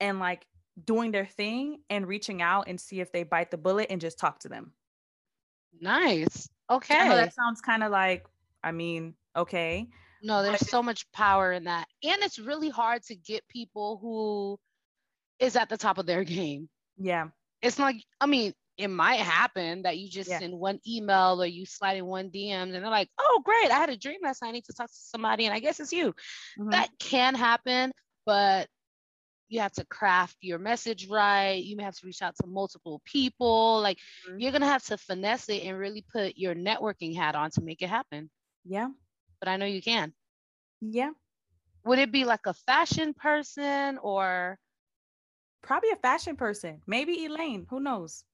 and 0.00 0.18
like 0.18 0.46
doing 0.84 1.10
their 1.12 1.26
thing 1.26 1.80
and 1.90 2.06
reaching 2.06 2.42
out 2.42 2.68
and 2.68 2.80
see 2.80 3.00
if 3.00 3.12
they 3.12 3.22
bite 3.22 3.50
the 3.50 3.58
bullet 3.58 3.88
and 3.90 4.00
just 4.00 4.18
talk 4.18 4.40
to 4.40 4.48
them. 4.48 4.72
Nice. 5.80 6.48
Okay. 6.70 7.08
that 7.08 7.34
sounds 7.34 7.60
kind 7.60 7.82
of 7.82 7.90
like 7.90 8.24
I 8.62 8.72
mean, 8.72 9.14
okay. 9.36 9.88
No, 10.22 10.42
there's 10.42 10.68
so 10.68 10.82
much 10.82 11.10
power 11.12 11.52
in 11.52 11.64
that. 11.64 11.86
And 12.02 12.22
it's 12.22 12.38
really 12.38 12.70
hard 12.70 13.02
to 13.04 13.14
get 13.14 13.46
people 13.48 13.98
who 14.00 14.58
is 15.44 15.56
at 15.56 15.68
the 15.68 15.76
top 15.76 15.98
of 15.98 16.06
their 16.06 16.24
game. 16.38 16.68
Yeah. 16.96 17.28
It's 17.60 17.78
like, 17.78 17.96
I 18.20 18.26
mean, 18.26 18.52
it 18.78 18.88
might 18.88 19.20
happen 19.20 19.82
that 19.82 19.98
you 19.98 20.08
just 20.08 20.30
yeah. 20.30 20.38
send 20.38 20.54
one 20.54 20.80
email 20.86 21.42
or 21.42 21.46
you 21.46 21.66
slide 21.66 21.96
in 21.96 22.06
one 22.06 22.30
DM 22.30 22.50
and 22.50 22.74
they're 22.74 22.82
like, 22.82 23.08
oh, 23.18 23.42
great, 23.44 23.70
I 23.70 23.78
had 23.78 23.90
a 23.90 23.96
dream 23.96 24.20
last 24.22 24.42
night. 24.42 24.48
I 24.48 24.52
need 24.52 24.64
to 24.64 24.72
talk 24.72 24.88
to 24.88 24.94
somebody 24.94 25.44
and 25.44 25.54
I 25.54 25.60
guess 25.60 25.78
it's 25.78 25.92
you. 25.92 26.14
Mm-hmm. 26.58 26.70
That 26.70 26.88
can 26.98 27.34
happen, 27.34 27.92
but 28.24 28.68
you 29.48 29.60
have 29.60 29.72
to 29.72 29.84
craft 29.84 30.36
your 30.40 30.58
message 30.58 31.08
right. 31.08 31.62
You 31.62 31.76
may 31.76 31.82
have 31.82 31.96
to 31.96 32.06
reach 32.06 32.22
out 32.22 32.34
to 32.40 32.46
multiple 32.46 33.02
people. 33.04 33.80
Like 33.82 33.98
mm-hmm. 34.26 34.40
you're 34.40 34.52
going 34.52 34.62
to 34.62 34.66
have 34.66 34.84
to 34.86 34.96
finesse 34.96 35.48
it 35.50 35.64
and 35.64 35.78
really 35.78 36.04
put 36.10 36.38
your 36.38 36.54
networking 36.54 37.14
hat 37.14 37.34
on 37.34 37.50
to 37.52 37.60
make 37.60 37.82
it 37.82 37.90
happen. 37.90 38.30
Yeah. 38.64 38.88
But 39.40 39.48
I 39.48 39.56
know 39.56 39.66
you 39.66 39.82
can. 39.82 40.12
Yeah. 40.80 41.10
Would 41.84 41.98
it 41.98 42.12
be 42.12 42.24
like 42.24 42.46
a 42.46 42.54
fashion 42.54 43.14
person 43.14 43.98
or? 43.98 44.58
Probably 45.62 45.90
a 45.90 45.96
fashion 45.96 46.36
person. 46.36 46.80
Maybe 46.86 47.24
Elaine. 47.24 47.66
Who 47.70 47.80
knows? 47.80 48.24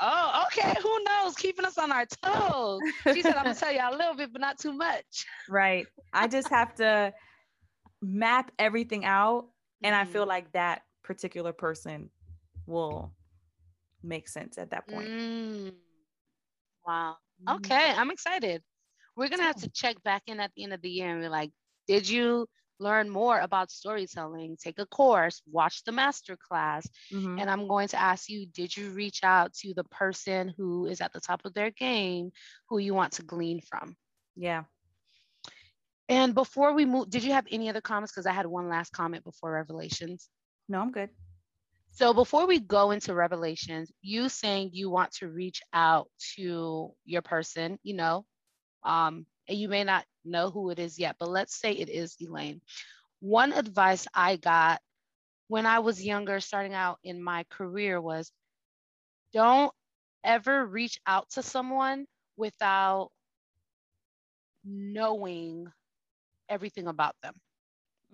Oh, 0.00 0.44
okay. 0.46 0.74
Who 0.82 1.04
knows? 1.04 1.34
Keeping 1.34 1.64
us 1.64 1.78
on 1.78 1.90
our 1.90 2.06
toes. 2.22 2.80
She 3.12 3.22
said, 3.22 3.34
I'm 3.34 3.44
going 3.44 3.54
to 3.54 3.60
tell 3.60 3.72
you 3.72 3.80
a 3.82 3.90
little 3.90 4.14
bit, 4.14 4.32
but 4.32 4.40
not 4.40 4.58
too 4.58 4.72
much. 4.72 5.26
Right. 5.48 5.86
I 6.12 6.28
just 6.28 6.48
have 6.48 6.74
to 6.76 7.12
map 8.02 8.52
everything 8.58 9.04
out. 9.04 9.46
And 9.82 9.94
mm-hmm. 9.94 10.08
I 10.08 10.12
feel 10.12 10.22
mm-hmm. 10.22 10.28
like 10.28 10.52
that 10.52 10.82
particular 11.02 11.52
person 11.52 12.10
will 12.66 13.12
make 14.02 14.28
sense 14.28 14.58
at 14.58 14.70
that 14.70 14.86
point. 14.86 15.08
Mm. 15.08 15.72
Wow. 16.86 17.16
Mm-hmm. 17.42 17.56
Okay. 17.56 17.92
I'm 17.96 18.10
excited 18.10 18.62
we're 19.18 19.28
gonna 19.28 19.42
have 19.42 19.60
to 19.62 19.70
check 19.70 20.00
back 20.04 20.22
in 20.28 20.38
at 20.38 20.52
the 20.54 20.62
end 20.62 20.72
of 20.72 20.80
the 20.80 20.88
year 20.88 21.10
and 21.10 21.20
be 21.20 21.28
like, 21.28 21.50
did 21.88 22.08
you 22.08 22.46
learn 22.78 23.10
more 23.10 23.40
about 23.40 23.72
storytelling? 23.72 24.56
Take 24.62 24.78
a 24.78 24.86
course, 24.86 25.42
watch 25.50 25.82
the 25.82 25.90
master 25.90 26.36
class. 26.36 26.88
Mm-hmm. 27.12 27.40
And 27.40 27.50
I'm 27.50 27.66
going 27.66 27.88
to 27.88 28.00
ask 28.00 28.28
you, 28.28 28.46
did 28.46 28.76
you 28.76 28.90
reach 28.90 29.24
out 29.24 29.52
to 29.54 29.74
the 29.74 29.82
person 29.82 30.54
who 30.56 30.86
is 30.86 31.00
at 31.00 31.12
the 31.12 31.20
top 31.20 31.44
of 31.44 31.54
their 31.54 31.72
game 31.72 32.30
who 32.68 32.78
you 32.78 32.94
want 32.94 33.14
to 33.14 33.24
glean 33.24 33.60
from? 33.60 33.96
Yeah. 34.36 34.62
And 36.08 36.32
before 36.32 36.72
we 36.72 36.84
move, 36.84 37.10
did 37.10 37.24
you 37.24 37.32
have 37.32 37.46
any 37.50 37.68
other 37.68 37.80
comments? 37.80 38.12
Because 38.12 38.26
I 38.26 38.32
had 38.32 38.46
one 38.46 38.68
last 38.68 38.92
comment 38.92 39.24
before 39.24 39.52
Revelations. 39.52 40.28
No, 40.68 40.80
I'm 40.80 40.92
good. 40.92 41.10
So 41.90 42.14
before 42.14 42.46
we 42.46 42.60
go 42.60 42.92
into 42.92 43.14
Revelations, 43.14 43.90
you 44.00 44.28
saying 44.28 44.70
you 44.72 44.88
want 44.88 45.10
to 45.14 45.28
reach 45.28 45.60
out 45.72 46.08
to 46.36 46.92
your 47.04 47.22
person, 47.22 47.78
you 47.82 47.94
know, 47.94 48.24
um, 48.82 49.26
and 49.48 49.58
you 49.58 49.68
may 49.68 49.84
not 49.84 50.04
know 50.24 50.50
who 50.50 50.70
it 50.70 50.78
is 50.78 50.98
yet, 50.98 51.16
but 51.18 51.28
let's 51.28 51.54
say 51.54 51.72
it 51.72 51.88
is 51.88 52.16
Elaine. 52.20 52.60
One 53.20 53.52
advice 53.52 54.06
I 54.14 54.36
got 54.36 54.80
when 55.48 55.66
I 55.66 55.78
was 55.78 56.04
younger, 56.04 56.40
starting 56.40 56.74
out 56.74 56.98
in 57.02 57.22
my 57.22 57.44
career, 57.50 58.00
was 58.00 58.30
don't 59.32 59.72
ever 60.22 60.64
reach 60.64 61.00
out 61.06 61.30
to 61.30 61.42
someone 61.42 62.06
without 62.36 63.10
knowing 64.64 65.66
everything 66.48 66.86
about 66.86 67.16
them. 67.22 67.34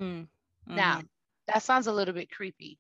Mm. 0.01 0.29
Now, 0.77 1.03
that 1.49 1.63
sounds 1.63 1.89
a 1.89 1.93
little 1.93 2.15
bit 2.15 2.31
creepy, 2.31 2.79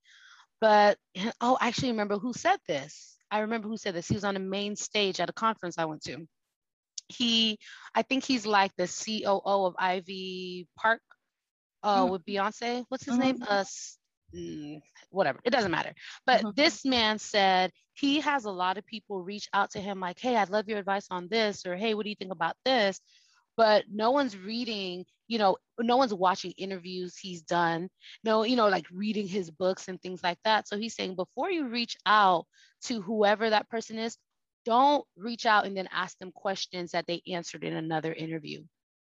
but 0.60 0.98
oh, 1.40 1.58
I 1.60 1.68
actually 1.68 1.90
remember 1.90 2.18
who 2.18 2.32
said 2.32 2.58
this. 2.66 3.18
I 3.30 3.40
remember 3.40 3.68
who 3.68 3.76
said 3.76 3.94
this. 3.94 4.08
He 4.08 4.14
was 4.14 4.24
on 4.24 4.34
the 4.34 4.40
main 4.40 4.76
stage 4.76 5.20
at 5.20 5.28
a 5.28 5.34
conference 5.34 5.78
I 5.78 5.84
went 5.86 6.02
to. 6.04 6.26
He, 7.08 7.58
I 7.94 8.02
think 8.02 8.24
he's 8.24 8.46
like 8.46 8.72
the 8.76 8.86
COO 8.86 9.66
of 9.66 9.74
Ivy 9.78 10.68
Park 10.76 11.02
uh, 11.82 12.02
mm-hmm. 12.02 12.12
with 12.12 12.24
Beyonce. 12.24 12.84
What's 12.88 13.04
his 13.04 13.14
mm-hmm. 13.14 13.22
name? 13.22 13.44
Uh, 13.46 13.64
mm, 14.34 14.80
whatever. 15.10 15.38
It 15.44 15.50
doesn't 15.50 15.70
matter. 15.70 15.94
But 16.26 16.40
mm-hmm. 16.40 16.50
this 16.56 16.84
man 16.84 17.18
said 17.18 17.70
he 17.92 18.20
has 18.20 18.44
a 18.44 18.50
lot 18.50 18.78
of 18.78 18.86
people 18.86 19.22
reach 19.22 19.48
out 19.52 19.70
to 19.72 19.80
him 19.80 20.00
like, 20.00 20.18
hey, 20.18 20.36
I'd 20.36 20.50
love 20.50 20.68
your 20.68 20.78
advice 20.78 21.06
on 21.10 21.28
this, 21.28 21.66
or 21.66 21.76
hey, 21.76 21.94
what 21.94 22.04
do 22.04 22.10
you 22.10 22.16
think 22.16 22.32
about 22.32 22.56
this? 22.64 23.00
But 23.56 23.84
no 23.90 24.10
one's 24.10 24.36
reading, 24.36 25.04
you 25.28 25.38
know, 25.38 25.56
no 25.78 25.96
one's 25.96 26.12
watching 26.12 26.52
interviews 26.58 27.16
he's 27.16 27.42
done. 27.42 27.88
No, 28.24 28.42
you 28.42 28.56
know, 28.56 28.68
like 28.68 28.86
reading 28.90 29.28
his 29.28 29.50
books 29.50 29.86
and 29.86 30.00
things 30.00 30.22
like 30.24 30.38
that. 30.44 30.66
So 30.66 30.76
he's 30.76 30.96
saying 30.96 31.14
before 31.14 31.50
you 31.50 31.68
reach 31.68 31.96
out 32.04 32.46
to 32.84 33.00
whoever 33.00 33.50
that 33.50 33.68
person 33.68 33.98
is, 33.98 34.16
don't 34.64 35.04
reach 35.16 35.46
out 35.46 35.66
and 35.66 35.76
then 35.76 35.88
ask 35.92 36.18
them 36.18 36.32
questions 36.32 36.92
that 36.92 37.06
they 37.06 37.22
answered 37.32 37.64
in 37.64 37.74
another 37.74 38.12
interview. 38.12 38.62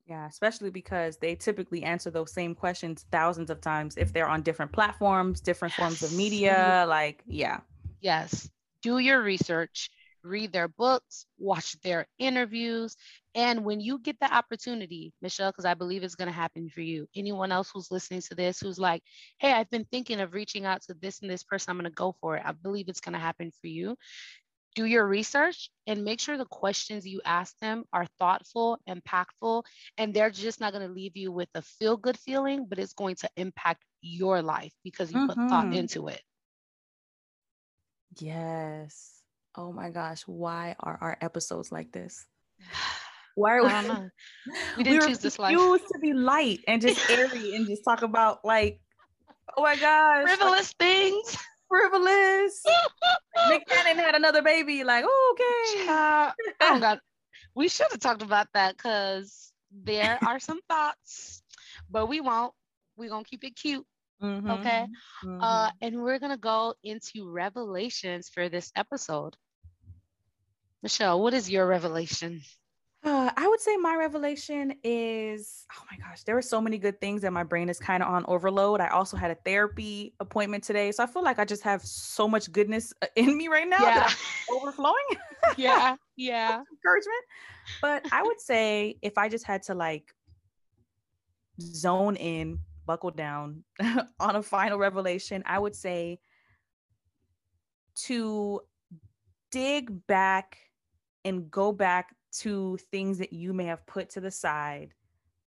Yeah, 0.06 0.26
especially 0.26 0.70
because 0.70 1.16
they 1.16 1.34
typically 1.34 1.82
answer 1.82 2.10
those 2.10 2.32
same 2.32 2.54
questions 2.54 3.06
thousands 3.10 3.50
of 3.50 3.60
times 3.60 3.96
if 3.96 4.12
they're 4.12 4.28
on 4.28 4.42
different 4.42 4.70
platforms, 4.70 5.40
different 5.40 5.72
yes. 5.72 5.78
forms 5.78 6.02
of 6.02 6.16
media. 6.16 6.86
Like, 6.88 7.24
yeah. 7.26 7.60
Yes. 8.00 8.48
Do 8.82 8.98
your 8.98 9.20
research, 9.20 9.90
read 10.22 10.52
their 10.52 10.68
books, 10.68 11.26
watch 11.38 11.80
their 11.80 12.06
interviews. 12.20 12.96
And 13.34 13.64
when 13.64 13.80
you 13.80 13.98
get 13.98 14.20
the 14.20 14.32
opportunity, 14.32 15.12
Michelle, 15.22 15.50
because 15.50 15.64
I 15.64 15.74
believe 15.74 16.04
it's 16.04 16.14
going 16.14 16.28
to 16.28 16.32
happen 16.32 16.68
for 16.68 16.82
you, 16.82 17.08
anyone 17.16 17.50
else 17.50 17.70
who's 17.74 17.90
listening 17.90 18.20
to 18.22 18.36
this 18.36 18.60
who's 18.60 18.78
like, 18.78 19.02
hey, 19.38 19.52
I've 19.52 19.70
been 19.70 19.86
thinking 19.90 20.20
of 20.20 20.34
reaching 20.34 20.66
out 20.66 20.82
to 20.82 20.94
this 20.94 21.20
and 21.20 21.30
this 21.30 21.42
person, 21.42 21.72
I'm 21.72 21.78
going 21.78 21.90
to 21.90 21.94
go 21.94 22.14
for 22.20 22.36
it. 22.36 22.44
I 22.46 22.52
believe 22.52 22.88
it's 22.88 23.00
going 23.00 23.14
to 23.14 23.18
happen 23.18 23.50
for 23.60 23.66
you 23.66 23.96
do 24.76 24.84
your 24.84 25.06
research 25.06 25.70
and 25.86 26.04
make 26.04 26.20
sure 26.20 26.36
the 26.36 26.44
questions 26.44 27.06
you 27.06 27.20
ask 27.24 27.58
them 27.60 27.84
are 27.92 28.06
thoughtful, 28.18 28.78
impactful, 28.88 29.64
and 29.96 30.12
they're 30.12 30.30
just 30.30 30.60
not 30.60 30.72
going 30.72 30.86
to 30.86 30.92
leave 30.92 31.16
you 31.16 31.32
with 31.32 31.48
a 31.54 31.62
feel 31.62 31.96
good 31.96 32.18
feeling, 32.18 32.66
but 32.68 32.78
it's 32.78 32.92
going 32.92 33.16
to 33.16 33.30
impact 33.36 33.82
your 34.02 34.42
life 34.42 34.72
because 34.84 35.10
you 35.10 35.16
mm-hmm. 35.16 35.28
put 35.28 35.48
thought 35.48 35.64
mm-hmm. 35.64 35.72
into 35.72 36.08
it. 36.08 36.20
Yes. 38.20 39.14
Oh 39.56 39.72
my 39.72 39.88
gosh. 39.88 40.22
Why 40.26 40.76
are 40.78 40.98
our 41.00 41.16
episodes 41.20 41.72
like 41.72 41.90
this? 41.90 42.24
Why 43.34 43.56
are 43.56 43.64
we? 43.64 43.68
we 44.76 44.84
didn't 44.84 45.00
we 45.00 45.08
choose 45.08 45.18
this 45.18 45.38
life. 45.38 45.52
used 45.52 45.84
to 45.92 45.98
be 45.98 46.12
light 46.12 46.60
and 46.68 46.80
just 46.80 47.10
airy 47.10 47.54
and 47.54 47.66
just 47.66 47.82
talk 47.84 48.02
about 48.02 48.44
like, 48.44 48.80
oh 49.56 49.62
my 49.62 49.76
gosh, 49.80 50.22
frivolous 50.24 50.74
like, 50.78 50.88
things 50.88 51.36
frivolous. 51.68 52.62
Nick 53.48 53.66
Cannon 53.68 53.96
had 53.96 54.14
another 54.14 54.42
baby. 54.42 54.84
Like, 54.84 55.04
okay. 55.04 55.86
Oh 56.60 56.78
God. 56.80 57.00
We 57.54 57.68
should 57.68 57.86
have 57.90 58.00
talked 58.00 58.22
about 58.22 58.48
that 58.54 58.76
because 58.76 59.52
there 59.72 60.18
are 60.26 60.38
some 60.38 60.60
thoughts, 60.68 61.42
but 61.90 62.06
we 62.06 62.20
won't. 62.20 62.52
We're 62.96 63.10
gonna 63.10 63.24
keep 63.24 63.44
it 63.44 63.56
cute. 63.56 63.86
Mm-hmm. 64.22 64.50
Okay. 64.50 64.86
Mm-hmm. 65.24 65.40
Uh, 65.40 65.70
and 65.80 66.02
we're 66.02 66.18
gonna 66.18 66.38
go 66.38 66.74
into 66.82 67.30
revelations 67.30 68.28
for 68.28 68.48
this 68.48 68.72
episode. 68.76 69.36
Michelle, 70.82 71.20
what 71.20 71.34
is 71.34 71.50
your 71.50 71.66
revelation? 71.66 72.42
Uh, 73.04 73.30
I 73.36 73.46
would 73.46 73.60
say 73.60 73.76
my 73.76 73.94
revelation 73.94 74.74
is 74.82 75.64
oh 75.72 75.82
my 75.90 75.96
gosh, 75.98 76.24
there 76.24 76.34
were 76.34 76.42
so 76.42 76.60
many 76.60 76.76
good 76.76 77.00
things 77.00 77.22
that 77.22 77.32
my 77.32 77.44
brain 77.44 77.68
is 77.68 77.78
kind 77.78 78.02
of 78.02 78.08
on 78.08 78.24
overload. 78.26 78.80
I 78.80 78.88
also 78.88 79.16
had 79.16 79.30
a 79.30 79.36
therapy 79.36 80.14
appointment 80.18 80.64
today. 80.64 80.90
So 80.90 81.04
I 81.04 81.06
feel 81.06 81.22
like 81.22 81.38
I 81.38 81.44
just 81.44 81.62
have 81.62 81.82
so 81.82 82.26
much 82.26 82.50
goodness 82.50 82.92
uh, 83.02 83.06
in 83.14 83.36
me 83.36 83.48
right 83.48 83.68
now 83.68 83.78
yeah. 83.80 83.94
that 84.00 84.18
I'm 84.50 84.56
overflowing. 84.56 84.94
yeah. 85.56 85.96
Yeah. 86.16 86.62
Encouragement. 86.72 87.24
But 87.80 88.12
I 88.12 88.22
would 88.22 88.40
say 88.40 88.98
if 89.02 89.18
I 89.18 89.28
just 89.28 89.44
had 89.44 89.62
to 89.64 89.74
like 89.74 90.12
zone 91.60 92.16
in, 92.16 92.60
buckle 92.86 93.10
down 93.10 93.62
on 94.20 94.36
a 94.36 94.42
final 94.42 94.78
revelation, 94.78 95.42
I 95.46 95.58
would 95.58 95.76
say 95.76 96.18
to 98.06 98.60
dig 99.50 100.06
back 100.06 100.58
and 101.24 101.50
go 101.50 101.72
back 101.72 102.14
to 102.40 102.76
things 102.90 103.18
that 103.18 103.32
you 103.32 103.52
may 103.52 103.64
have 103.64 103.86
put 103.86 104.10
to 104.10 104.20
the 104.20 104.30
side, 104.30 104.94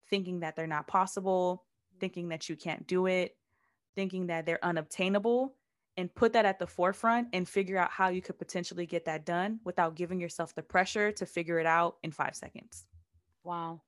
thinking 0.08 0.40
that 0.40 0.56
they're 0.56 0.66
not 0.66 0.86
possible, 0.86 1.64
thinking 2.00 2.28
that 2.28 2.48
you 2.48 2.56
can't 2.56 2.86
do 2.86 3.06
it, 3.06 3.36
thinking 3.94 4.26
that 4.26 4.46
they're 4.46 4.64
unobtainable, 4.64 5.54
and 5.96 6.14
put 6.14 6.32
that 6.32 6.44
at 6.44 6.58
the 6.58 6.66
forefront 6.66 7.28
and 7.32 7.48
figure 7.48 7.78
out 7.78 7.90
how 7.90 8.08
you 8.08 8.22
could 8.22 8.38
potentially 8.38 8.86
get 8.86 9.04
that 9.04 9.26
done 9.26 9.60
without 9.64 9.94
giving 9.94 10.20
yourself 10.20 10.54
the 10.54 10.62
pressure 10.62 11.12
to 11.12 11.26
figure 11.26 11.58
it 11.58 11.66
out 11.66 11.96
in 12.02 12.10
five 12.10 12.34
seconds. 12.34 12.86
Wow. 13.44 13.82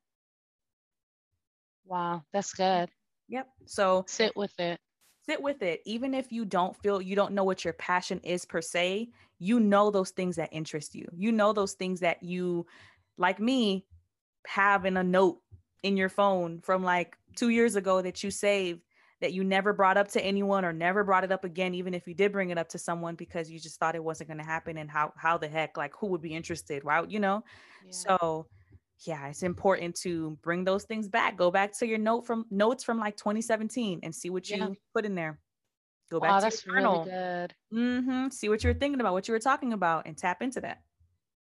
Wow, 1.87 2.25
that's 2.33 2.53
good. 2.53 2.91
Yep. 3.29 3.49
So 3.67 4.05
sit 4.07 4.37
with 4.37 4.59
it 4.59 4.81
sit 5.27 5.41
with 5.41 5.63
it 5.63 5.81
even 5.85 6.15
if 6.15 6.31
you 6.33 6.45
don't 6.45 6.77
feel 6.77 7.01
you 7.01 7.17
don't 7.17 7.33
know 7.33 7.45
what 7.45 7.65
your 7.65 7.73
passion 7.75 8.21
is 8.21 8.45
per 8.45 8.61
se 8.61 9.09
you 9.45 9.61
know 9.61 9.91
those 9.91 10.11
things 10.11 10.37
that 10.37 10.49
interest 10.53 10.95
you 10.95 11.07
you 11.17 11.31
know 11.31 11.53
those 11.53 11.75
things 11.75 12.01
that 12.01 12.23
you 12.23 12.67
like 13.19 13.39
me 13.39 13.85
have 14.47 14.85
in 14.85 14.97
a 14.97 15.05
note 15.05 15.39
in 15.83 15.97
your 15.97 16.09
phone 16.09 16.61
from 16.61 16.83
like 16.83 17.17
two 17.37 17.51
years 17.51 17.77
ago 17.77 18.01
that 18.01 18.23
you 18.23 18.31
saved 18.31 18.81
that 19.21 19.33
you 19.33 19.45
never 19.45 19.73
brought 19.73 19.97
up 19.97 20.09
to 20.09 20.25
anyone 20.25 20.65
or 20.65 20.73
never 20.73 21.05
brought 21.05 21.25
it 21.25 21.33
up 21.33 21.45
again 21.45 21.75
even 21.75 21.93
if 21.93 22.07
you 22.07 22.15
did 22.15 22.33
bring 22.33 22.51
it 22.51 22.59
up 22.59 22.69
to 22.69 22.79
someone 22.79 23.15
because 23.15 23.51
you 23.51 23.59
just 23.61 23.79
thought 23.79 23.95
it 23.95 24.03
wasn't 24.03 24.29
going 24.29 24.39
to 24.39 24.45
happen 24.45 24.79
and 24.79 24.91
how 24.91 25.13
how 25.17 25.37
the 25.37 25.49
heck 25.49 25.77
like 25.77 25.93
who 25.99 26.07
would 26.07 26.23
be 26.23 26.35
interested 26.35 26.83
right 26.85 27.11
you 27.11 27.21
know 27.21 27.45
yeah. 27.85 27.93
so 27.93 28.47
yeah, 29.07 29.29
it's 29.29 29.43
important 29.43 29.97
to 29.97 30.39
bring 30.43 30.65
those 30.65 30.85
things 30.85 31.09
back. 31.09 31.37
Go 31.37 31.51
back 31.51 31.77
to 31.79 31.87
your 31.87 31.99
note 31.99 32.27
from 32.27 32.47
notes 32.51 32.85
from 32.85 32.99
like 32.99 33.17
2017 33.17 34.01
and 34.03 34.15
see 34.15 34.31
what 34.31 34.49
you 34.49 34.57
yeah. 34.57 34.69
put 34.95 35.05
in 35.05 35.15
there. 35.15 35.39
Go 36.11 36.21
back 36.21 36.31
wow, 36.31 36.39
to 36.39 36.43
that's 36.43 36.67
your 36.67 36.75
journal. 36.77 37.05
Really 37.05 37.11
good. 37.11 37.55
Mm-hmm. 37.73 38.29
See 38.29 38.49
what 38.49 38.63
you 38.63 38.71
were 38.71 38.75
thinking 38.75 39.01
about, 39.01 39.13
what 39.13 39.29
you 39.29 39.33
were 39.33 39.41
talking 39.41 39.73
about, 39.73 40.07
and 40.07 40.17
tap 40.17 40.43
into 40.43 40.61
that. 40.61 40.79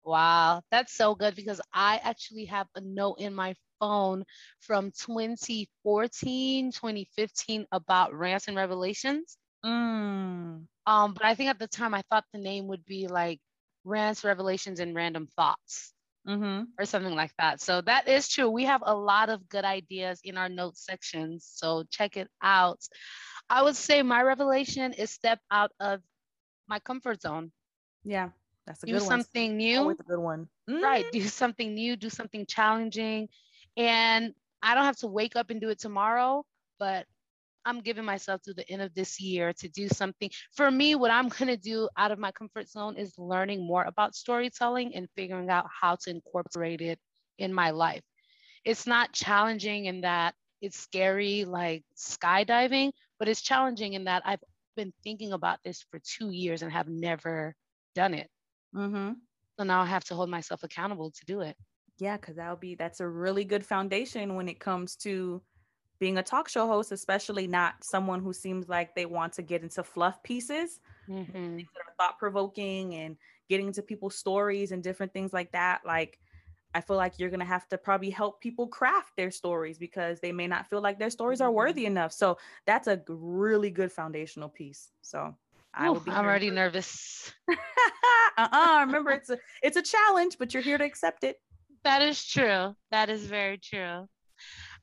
Wow, 0.03 0.61
that's 0.71 0.93
so 0.93 1.15
good 1.15 1.35
because 1.35 1.61
I 1.73 1.99
actually 2.03 2.45
have 2.45 2.67
a 2.75 2.81
note 2.81 3.15
in 3.19 3.33
my 3.33 3.55
phone 3.79 4.23
from 4.61 4.91
2014, 4.91 6.71
2015 6.71 7.65
about 7.71 8.13
rants 8.13 8.47
and 8.47 8.57
revelations. 8.57 9.37
Mm. 9.65 10.65
Um, 10.85 11.13
but 11.13 11.25
I 11.25 11.35
think 11.35 11.49
at 11.49 11.59
the 11.59 11.67
time 11.67 11.93
I 11.93 12.01
thought 12.09 12.25
the 12.33 12.39
name 12.39 12.67
would 12.67 12.85
be 12.85 13.07
like 13.07 13.39
rants, 13.83 14.23
revelations, 14.23 14.79
and 14.79 14.95
random 14.95 15.27
thoughts 15.35 15.93
mm-hmm. 16.27 16.63
or 16.79 16.85
something 16.85 17.15
like 17.15 17.31
that. 17.37 17.61
So 17.61 17.81
that 17.81 18.07
is 18.07 18.27
true. 18.27 18.49
We 18.49 18.65
have 18.65 18.83
a 18.85 18.95
lot 18.95 19.29
of 19.29 19.47
good 19.49 19.65
ideas 19.65 20.19
in 20.23 20.37
our 20.37 20.49
notes 20.49 20.85
sections. 20.85 21.49
So 21.53 21.83
check 21.91 22.17
it 22.17 22.29
out. 22.41 22.79
I 23.49 23.63
would 23.63 23.75
say 23.75 24.03
my 24.03 24.21
revelation 24.21 24.93
is 24.93 25.09
step 25.09 25.39
out 25.49 25.71
of 25.79 26.01
my 26.67 26.79
comfort 26.79 27.21
zone. 27.21 27.51
Yeah, 28.03 28.29
that's 28.65 28.83
a 28.83 28.85
do 28.85 28.93
good 28.93 29.01
one. 29.01 29.05
Do 29.05 29.09
something 29.09 29.57
new. 29.57 29.79
Always 29.79 29.99
a 29.99 30.03
good 30.03 30.19
one. 30.19 30.47
Mm-hmm. 30.69 30.83
Right. 30.83 31.11
Do 31.11 31.21
something 31.21 31.73
new, 31.73 31.95
do 31.95 32.09
something 32.09 32.45
challenging. 32.45 33.29
And 33.75 34.33
I 34.61 34.75
don't 34.75 34.85
have 34.85 34.97
to 34.97 35.07
wake 35.07 35.35
up 35.35 35.49
and 35.49 35.59
do 35.59 35.69
it 35.69 35.79
tomorrow, 35.79 36.45
but 36.79 37.05
I'm 37.65 37.81
giving 37.81 38.05
myself 38.05 38.41
to 38.43 38.53
the 38.53 38.69
end 38.69 38.81
of 38.81 38.93
this 38.93 39.19
year 39.19 39.53
to 39.53 39.67
do 39.67 39.87
something. 39.89 40.29
For 40.53 40.69
me, 40.69 40.95
what 40.95 41.11
I'm 41.11 41.29
going 41.29 41.47
to 41.47 41.57
do 41.57 41.89
out 41.97 42.11
of 42.11 42.19
my 42.19 42.31
comfort 42.31 42.69
zone 42.69 42.97
is 42.97 43.17
learning 43.17 43.65
more 43.65 43.83
about 43.83 44.15
storytelling 44.15 44.95
and 44.95 45.07
figuring 45.15 45.49
out 45.49 45.65
how 45.69 45.95
to 46.03 46.09
incorporate 46.09 46.81
it 46.81 46.99
in 47.37 47.53
my 47.53 47.71
life. 47.71 48.01
It's 48.65 48.85
not 48.85 49.13
challenging 49.13 49.85
in 49.85 50.01
that 50.01 50.35
it's 50.61 50.77
scary 50.77 51.45
like 51.45 51.83
skydiving, 51.97 52.91
but 53.19 53.27
it's 53.27 53.41
challenging 53.41 53.93
in 53.93 54.05
that 54.05 54.23
I've 54.25 54.43
been 54.75 54.93
thinking 55.03 55.33
about 55.33 55.59
this 55.63 55.85
for 55.91 55.99
two 55.99 56.31
years 56.31 56.61
and 56.61 56.71
have 56.71 56.87
never 56.87 57.53
done 57.93 58.13
it. 58.13 58.29
Mm-hmm. 58.73 59.11
So 59.57 59.63
now 59.65 59.81
I 59.81 59.85
have 59.85 60.05
to 60.05 60.15
hold 60.15 60.29
myself 60.29 60.63
accountable 60.63 61.11
to 61.11 61.25
do 61.25 61.41
it. 61.41 61.55
Yeah, 61.99 62.15
because 62.15 62.37
that'll 62.37 62.55
be 62.55 62.75
that's 62.75 63.01
a 63.01 63.07
really 63.07 63.43
good 63.43 63.65
foundation 63.65 64.35
when 64.35 64.47
it 64.47 64.59
comes 64.59 64.95
to 64.97 65.41
being 65.99 66.17
a 66.17 66.23
talk 66.23 66.47
show 66.47 66.65
host, 66.65 66.93
especially 66.93 67.45
not 67.45 67.73
someone 67.81 68.21
who 68.21 68.31
seems 68.31 68.69
like 68.69 68.95
they 68.95 69.05
want 69.05 69.33
to 69.33 69.41
get 69.41 69.63
into 69.63 69.83
fluff 69.83 70.23
pieces, 70.23 70.79
mm-hmm. 71.09 71.59
thought 71.97 72.17
provoking 72.17 72.95
and 72.95 73.17
getting 73.49 73.67
into 73.67 73.81
people's 73.81 74.15
stories 74.15 74.71
and 74.71 74.81
different 74.81 75.11
things 75.11 75.33
like 75.33 75.51
that. 75.51 75.81
Like, 75.85 76.17
I 76.75 76.81
feel 76.81 76.97
like 76.97 77.17
you're 77.17 77.29
going 77.29 77.39
to 77.39 77.45
have 77.45 77.67
to 77.69 77.77
probably 77.77 78.09
help 78.09 78.41
people 78.41 78.67
craft 78.67 79.13
their 79.17 79.31
stories 79.31 79.77
because 79.77 80.19
they 80.19 80.31
may 80.31 80.47
not 80.47 80.69
feel 80.69 80.81
like 80.81 80.99
their 80.99 81.09
stories 81.09 81.41
are 81.41 81.47
mm-hmm. 81.47 81.57
worthy 81.57 81.85
enough. 81.85 82.13
So 82.13 82.37
that's 82.65 82.87
a 82.87 83.01
really 83.07 83.71
good 83.71 83.91
foundational 83.91 84.49
piece. 84.49 84.91
So 85.01 85.35
I 85.73 85.89
will 85.89 85.99
be 85.99 86.11
I'm 86.11 86.25
already 86.25 86.51
nervous. 86.51 87.31
uh-uh. 88.37 88.83
Remember 88.85 89.11
it's 89.11 89.29
a 89.29 89.37
it's 89.63 89.77
a 89.77 89.81
challenge, 89.81 90.37
but 90.37 90.53
you're 90.53 90.63
here 90.63 90.77
to 90.77 90.83
accept 90.83 91.23
it. 91.23 91.37
That 91.83 92.01
is 92.01 92.23
true. 92.25 92.75
That 92.91 93.09
is 93.09 93.25
very 93.25 93.57
true. 93.57 94.07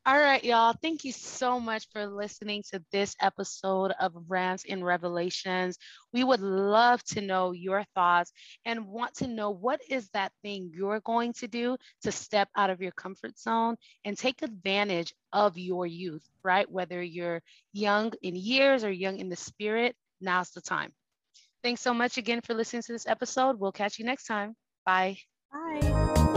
All 0.06 0.16
right, 0.16 0.44
y'all. 0.44 0.72
Thank 0.80 1.04
you 1.04 1.10
so 1.10 1.58
much 1.58 1.88
for 1.92 2.06
listening 2.06 2.62
to 2.70 2.80
this 2.92 3.16
episode 3.20 3.92
of 3.98 4.12
Rants 4.28 4.64
and 4.68 4.84
Revelations. 4.84 5.78
We 6.12 6.22
would 6.22 6.40
love 6.40 7.02
to 7.06 7.20
know 7.20 7.50
your 7.50 7.82
thoughts 7.96 8.30
and 8.64 8.86
want 8.86 9.16
to 9.16 9.26
know 9.26 9.50
what 9.50 9.80
is 9.90 10.08
that 10.10 10.30
thing 10.42 10.70
you're 10.72 11.00
going 11.00 11.32
to 11.40 11.48
do 11.48 11.76
to 12.02 12.12
step 12.12 12.48
out 12.56 12.70
of 12.70 12.80
your 12.80 12.92
comfort 12.92 13.36
zone 13.36 13.74
and 14.04 14.16
take 14.16 14.42
advantage 14.42 15.12
of 15.32 15.58
your 15.58 15.86
youth, 15.86 16.22
right? 16.44 16.70
Whether 16.70 17.02
you're 17.02 17.42
young 17.72 18.12
in 18.22 18.36
years 18.36 18.84
or 18.84 18.92
young 18.92 19.18
in 19.18 19.28
the 19.28 19.34
spirit, 19.34 19.96
now's 20.20 20.52
the 20.52 20.60
time. 20.60 20.92
Thanks 21.64 21.80
so 21.80 21.92
much 21.92 22.16
again 22.16 22.42
for 22.42 22.54
listening 22.54 22.82
to 22.82 22.92
this 22.92 23.08
episode. 23.08 23.58
We'll 23.58 23.72
catch 23.72 23.98
you 23.98 24.04
next 24.04 24.26
time. 24.26 24.54
Bye. 24.84 25.18
Bye. 25.52 26.34